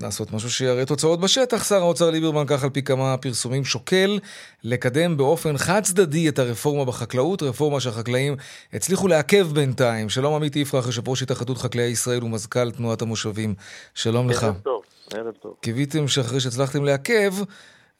[0.02, 4.18] לעשות משהו שיראה תוצאות בשטח, שר האוצר ליברמן, כך על פי כמה פרסומים, שוקל
[4.64, 8.36] לקדם באופן חד צדדי את הרפורמה בחקלאות, רפורמה שהחקלאים
[8.72, 10.08] הצליחו לעכב בינתיים.
[10.08, 13.54] שלום עמית יפרח, יושב ראש התאחדות חקלאי ישראל ומזכ"ל תנועת המושבים.
[13.94, 14.44] שלום לך.
[14.44, 14.82] ערב טוב,
[15.14, 15.54] ערב טוב.
[15.60, 17.32] קיוויתם שאחרי שהצלחתם לעכב,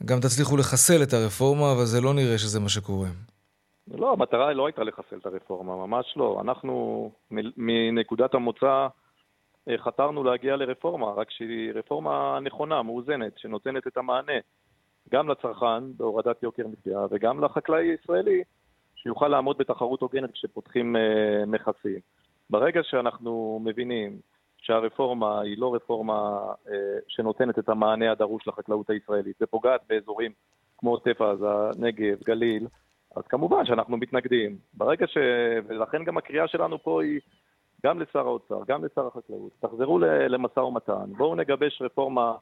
[0.04, 3.08] גם תצליחו לחסל את הרפורמה, אבל זה לא נראה שזה מה שקורה.
[3.98, 6.40] לא, המטרה לא הייתה לחסל את הרפורמה, ממש לא.
[6.40, 7.10] אנחנו
[7.56, 8.86] מנקודת המוצא
[9.76, 14.38] חתרנו להגיע לרפורמה, רק שהיא רפורמה נכונה, מאוזנת, שנותנת את המענה
[15.10, 18.42] גם לצרכן בהורדת יוקר מחיה וגם לחקלאי הישראלי
[18.94, 21.98] שיוכל לעמוד בתחרות הוגנת כשפותחים אה, מכסים.
[22.50, 24.18] ברגע שאנחנו מבינים
[24.58, 26.38] שהרפורמה היא לא רפורמה
[26.68, 30.32] אה, שנותנת את המענה הדרוש לחקלאות הישראלית ופוגעת באזורים
[30.78, 32.66] כמו עוטף עזה, נגב, גליל,
[33.16, 34.56] אז כמובן שאנחנו מתנגדים.
[34.74, 35.16] ברגע ש...
[35.66, 37.20] ולכן גם הקריאה שלנו פה היא
[37.84, 42.32] גם לשר האוצר, גם לשר החקלאות, תחזרו למשא ומתן, בואו נגבש רפורמה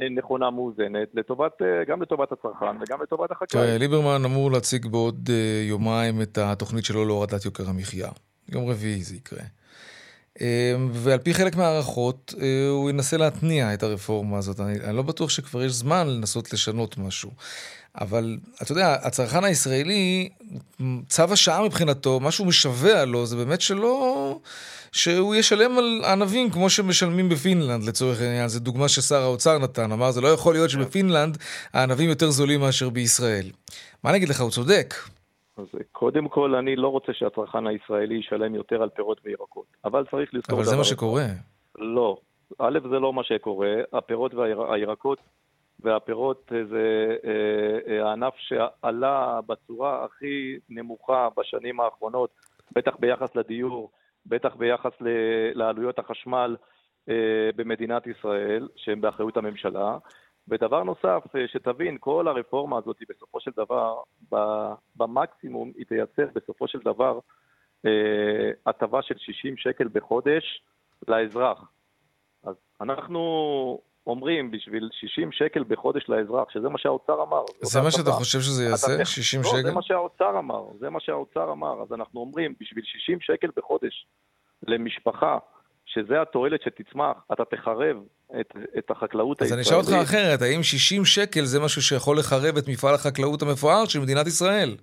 [0.00, 3.30] אה, נכונה, מאוזנת, לטובת, אה, גם לטובת הצרכן וגם לטובת.
[3.48, 8.08] תראה, ליברמן אמור להציג בעוד אה, יומיים את התוכנית שלו להורדת יוקר המחיה.
[8.48, 9.42] יום רביעי זה יקרה.
[10.92, 12.34] ועל פי חלק מהערכות,
[12.70, 14.60] הוא ינסה להתניע את הרפורמה הזאת.
[14.60, 17.30] אני, אני לא בטוח שכבר יש זמן לנסות לשנות משהו.
[18.00, 20.28] אבל אתה יודע, הצרכן הישראלי,
[21.08, 24.38] צו השעה מבחינתו, מה שהוא משווע לו, זה באמת שלא...
[24.96, 28.48] שהוא ישלם על ענבים כמו שמשלמים בפינלנד, לצורך העניין.
[28.48, 31.38] זו דוגמה ששר האוצר נתן, אמר, זה לא יכול להיות שבפינלנד
[31.72, 33.46] הענבים יותר זולים מאשר בישראל.
[34.04, 34.94] מה אני אגיד לך, הוא צודק.
[35.56, 40.34] אז קודם כל, אני לא רוצה שהצרכן הישראלי ישלם יותר על פירות וירקות, אבל צריך
[40.34, 40.58] לזכור...
[40.58, 41.26] אבל זה מה שקורה.
[41.78, 42.16] לא.
[42.58, 43.74] א', זה לא מה שקורה.
[43.92, 45.18] הפירות והירקות
[45.80, 52.30] והפירות זה אה, אה, הענף שעלה בצורה הכי נמוכה בשנים האחרונות,
[52.74, 53.90] בטח ביחס לדיור,
[54.28, 54.92] בטח ביחס
[55.54, 56.56] לעלויות החשמל
[57.08, 59.98] אה, במדינת ישראל, שהן באחריות הממשלה.
[60.48, 64.02] ודבר נוסף, שתבין, כל הרפורמה הזאת בסופו של דבר,
[64.96, 67.18] במקסימום היא תייצר בסופו של דבר
[68.66, 70.62] הטבה של 60 שקל בחודש
[71.08, 71.70] לאזרח.
[72.44, 77.42] אז אנחנו אומרים בשביל 60 שקל בחודש לאזרח, שזה מה שהאוצר אמר.
[77.62, 79.04] זה מה שאתה חושב שזה יעשה?
[79.04, 79.62] 60 לא, שקל?
[79.62, 81.82] זה מה שהאוצר אמר, זה מה שהאוצר אמר.
[81.82, 84.06] אז אנחנו אומרים, בשביל 60 שקל בחודש
[84.66, 85.38] למשפחה,
[85.86, 87.96] שזה התועלת שתצמח, אתה תחרב
[88.40, 89.66] את, את החקלאות הישראלית.
[89.66, 93.42] אז אני אשאל אותך אחרת, האם 60 שקל זה משהו שיכול לחרב את מפעל החקלאות
[93.42, 94.76] המפואר של מדינת ישראל?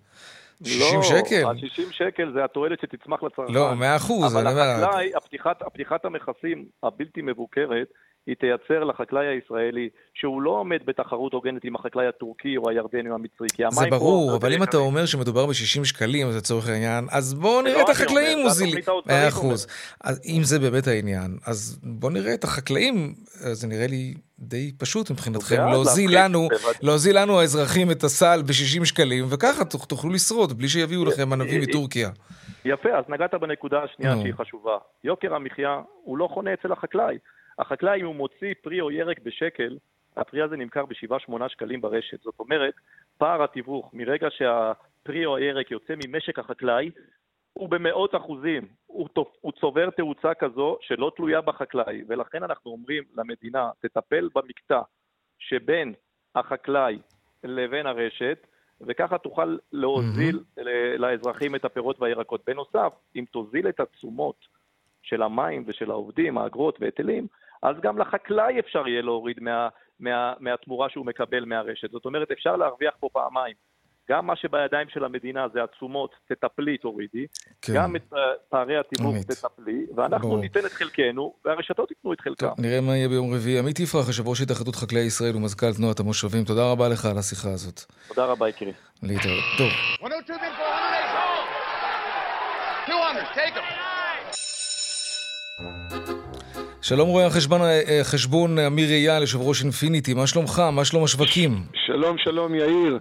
[0.64, 1.46] 60 לא, שקל?
[1.46, 3.54] ה-60 שקל זה התועלת שתצמח לצרכן.
[3.54, 4.36] לא, 100 אחוז.
[4.36, 7.88] אבל החקלאי, הפתיחת, הפתיחת המכסים הבלתי מבוקרת,
[8.28, 13.16] היא תייצר לחקלאי הישראלי, שהוא לא עומד בתחרות הוגנת עם החקלאי הטורקי או הירדני או
[13.16, 17.08] המצרי, כי המים זה ברור, אבל אם אתה אומר שמדובר ב-60 שקלים, אז לצורך העניין,
[17.12, 18.84] אז בואו נראה את החקלאים מוזילים.
[19.06, 19.68] מאה אחוז.
[20.26, 25.62] אם זה באמת העניין, אז בואו נראה את החקלאים, זה נראה לי די פשוט מבחינתכם,
[25.72, 26.48] להוזיל לנו,
[26.82, 32.10] להוזיל לנו האזרחים את הסל ב-60 שקלים, וככה תוכלו לשרוד, בלי שיביאו לכם ענבים מטורקיה.
[32.66, 34.78] יפה, אז נגעת בנקודה השנייה שהיא חשובה.
[35.04, 37.18] יוקר המחיה הוא לא חונה אצל החקלאי.
[37.60, 39.78] החקלאי, אם הוא מוציא פרי או ירק בשקל,
[40.18, 42.22] הפרי הזה נמכר ב-7-8 שקלים ברשת.
[42.22, 42.74] זאת אומרת,
[43.18, 46.92] פער התיווך מרגע שהפרי או הירק יוצא ממשק החקלאי,
[47.54, 49.10] הוא במאות אחוזים, הוא,
[49.42, 54.82] הוא צובר תאוצה כזו שלא תלויה בחקלאי, ולכן אנחנו אומרים למדינה, תטפל במקטע
[55.40, 55.94] שבין
[56.36, 57.00] החקלאי
[57.44, 58.48] לבין הרשת,
[58.82, 60.62] וככה תוכל להוזיל mm-hmm.
[60.98, 62.42] לאזרחים את הפירות והירקות.
[62.48, 64.36] בנוסף, אם תוזיל את התשומות
[65.02, 67.28] של המים ושל העובדים, האגרות והיטלים,
[67.64, 69.68] אז גם לחקלאי אפשר יהיה להוריד מה,
[70.00, 71.92] מה, מהתמורה שהוא מקבל מהרשת.
[71.92, 73.56] זאת אומרת, אפשר להרוויח פה פעמיים.
[74.10, 77.26] גם מה שבידיים של המדינה זה התשומות, תטפלי, תורידי,
[77.62, 77.74] כן.
[77.76, 78.14] גם את
[78.50, 80.40] פערי התיווך תטפלי, ואנחנו בוא.
[80.40, 82.48] ניתן את חלקנו, והרשתות ייתנו את חלקם.
[82.48, 83.60] טוב, נראה מה יהיה ביום רביעי.
[83.60, 87.50] עמית יפרח, יושב ראש התאחדות חקלאי ישראל ומזכ"ל תנועת המושבים, תודה רבה לך על השיחה
[87.50, 87.80] הזאת.
[88.08, 88.74] תודה רבה, יקירי.
[89.04, 89.44] להתראות.
[89.58, 89.72] טוב.
[92.88, 93.94] 200, take them.
[96.84, 97.62] שלום רואה החשבון,
[98.02, 100.60] החשבון אמיר אייל, יושב ראש אינפיניטי, מה שלומך?
[100.72, 101.52] מה שלום השווקים?
[101.86, 103.00] שלום, שלום יאיר.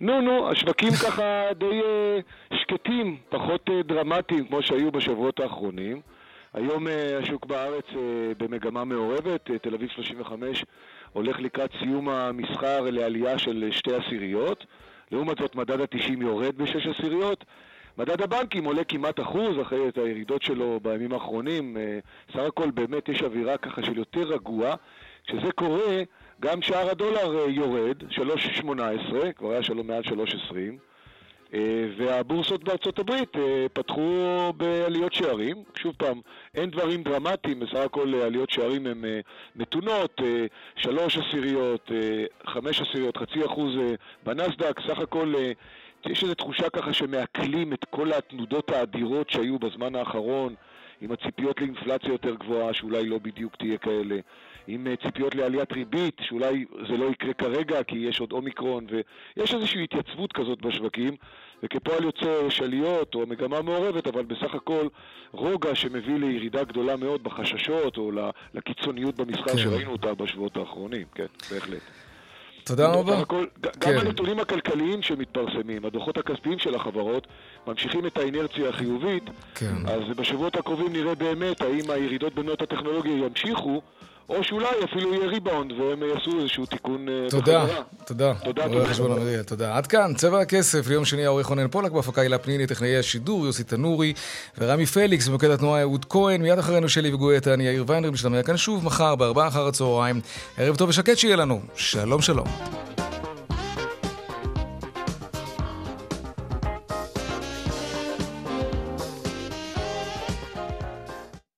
[0.00, 1.22] נו, נו, השווקים ככה
[1.58, 6.00] די uh, שקטים, פחות uh, דרמטיים כמו שהיו בשבועות האחרונים.
[6.52, 6.90] היום uh,
[7.22, 7.84] השוק בארץ
[8.38, 10.64] במגמה מעורבת, תל אביב 35
[11.12, 14.64] הולך לקראת סיום המסחר לעלייה של שתי עשיריות.
[15.12, 17.44] לעומת זאת מדד ה-90 יורד בשש עשיריות.
[17.98, 21.76] מדד הבנקים עולה כמעט אחוז אחרי את הירידות שלו בימים האחרונים.
[21.76, 21.98] אה,
[22.32, 24.74] סך הכל באמת יש אווירה ככה של יותר רגוע.
[25.26, 26.02] כשזה קורה,
[26.40, 30.54] גם שער הדולר אה, יורד, 3.18, כבר היה שלו מעל 3.20,
[31.54, 31.60] אה,
[31.96, 33.32] והבורסות בארצות הברית
[33.72, 35.56] פתחו בעליות שערים.
[35.76, 36.20] שוב פעם,
[36.54, 39.04] אין דברים דרמטיים, בסך הכל עליות שערים הן
[39.56, 40.20] מתונות,
[40.76, 41.90] שלוש עשיריות,
[42.46, 43.72] חמש עשיריות, חצי אחוז
[44.22, 45.34] בנסדק, סך הכל
[46.06, 50.54] יש איזו תחושה ככה שמעכלים את כל התנודות האדירות שהיו בזמן האחרון,
[51.00, 54.18] עם הציפיות לאינפלציה יותר גבוהה, שאולי לא בדיוק תהיה כאלה,
[54.66, 58.86] עם אה, ציפיות לעליית ריבית, שאולי זה לא יקרה כרגע כי יש עוד אומיקרון,
[59.36, 61.16] ויש איזושהי התייצבות כזאת בשווקים,
[61.62, 64.88] וכפועל יוצא יש עליות או מגמה מעורבת, אבל בסך הכל
[65.32, 68.10] רוגע שמביא לירידה גדולה מאוד בחששות או
[68.54, 69.58] לקיצוניות במסחר כן.
[69.58, 72.03] שראינו אותה בשבועות האחרונים, כן, בהחלט.
[72.64, 73.18] תודה רבה.
[73.18, 73.70] הכל, כן.
[73.80, 77.26] גם הנתונים הכלכליים שמתפרסמים, הדוחות הכספיים של החברות,
[77.66, 79.74] ממשיכים את האינרציה החיובית, כן.
[79.86, 83.82] אז בשבועות הקרובים נראה באמת האם הירידות במאות הטכנולוגיה ימשיכו,
[84.28, 87.82] או שאולי אפילו יהיה ריבאונד והם יעשו איזשהו תיקון אה, תודה, בחזרה.
[88.06, 88.34] תודה.
[88.44, 88.86] תודה, תודה.
[88.86, 89.76] חשבון המדיע, תודה.
[89.76, 93.64] עד כאן, צבע הכסף, ליום שני העורך רונן פולק, בהפקה הילה פניני, טכנאי השידור, יוסי
[93.64, 94.12] תנורי
[94.58, 98.56] ורמי פליקס, במוקד התנועה אהוד כהן, מיד אחרינו שלי וגואטה, אני יאיר ויינר, משתמע כאן
[98.56, 100.20] שוב מחר בארבעה אחר הצהריים.
[100.58, 101.60] ערב טוב ושקט שיהיה לנו.
[101.76, 102.46] שלום שלום.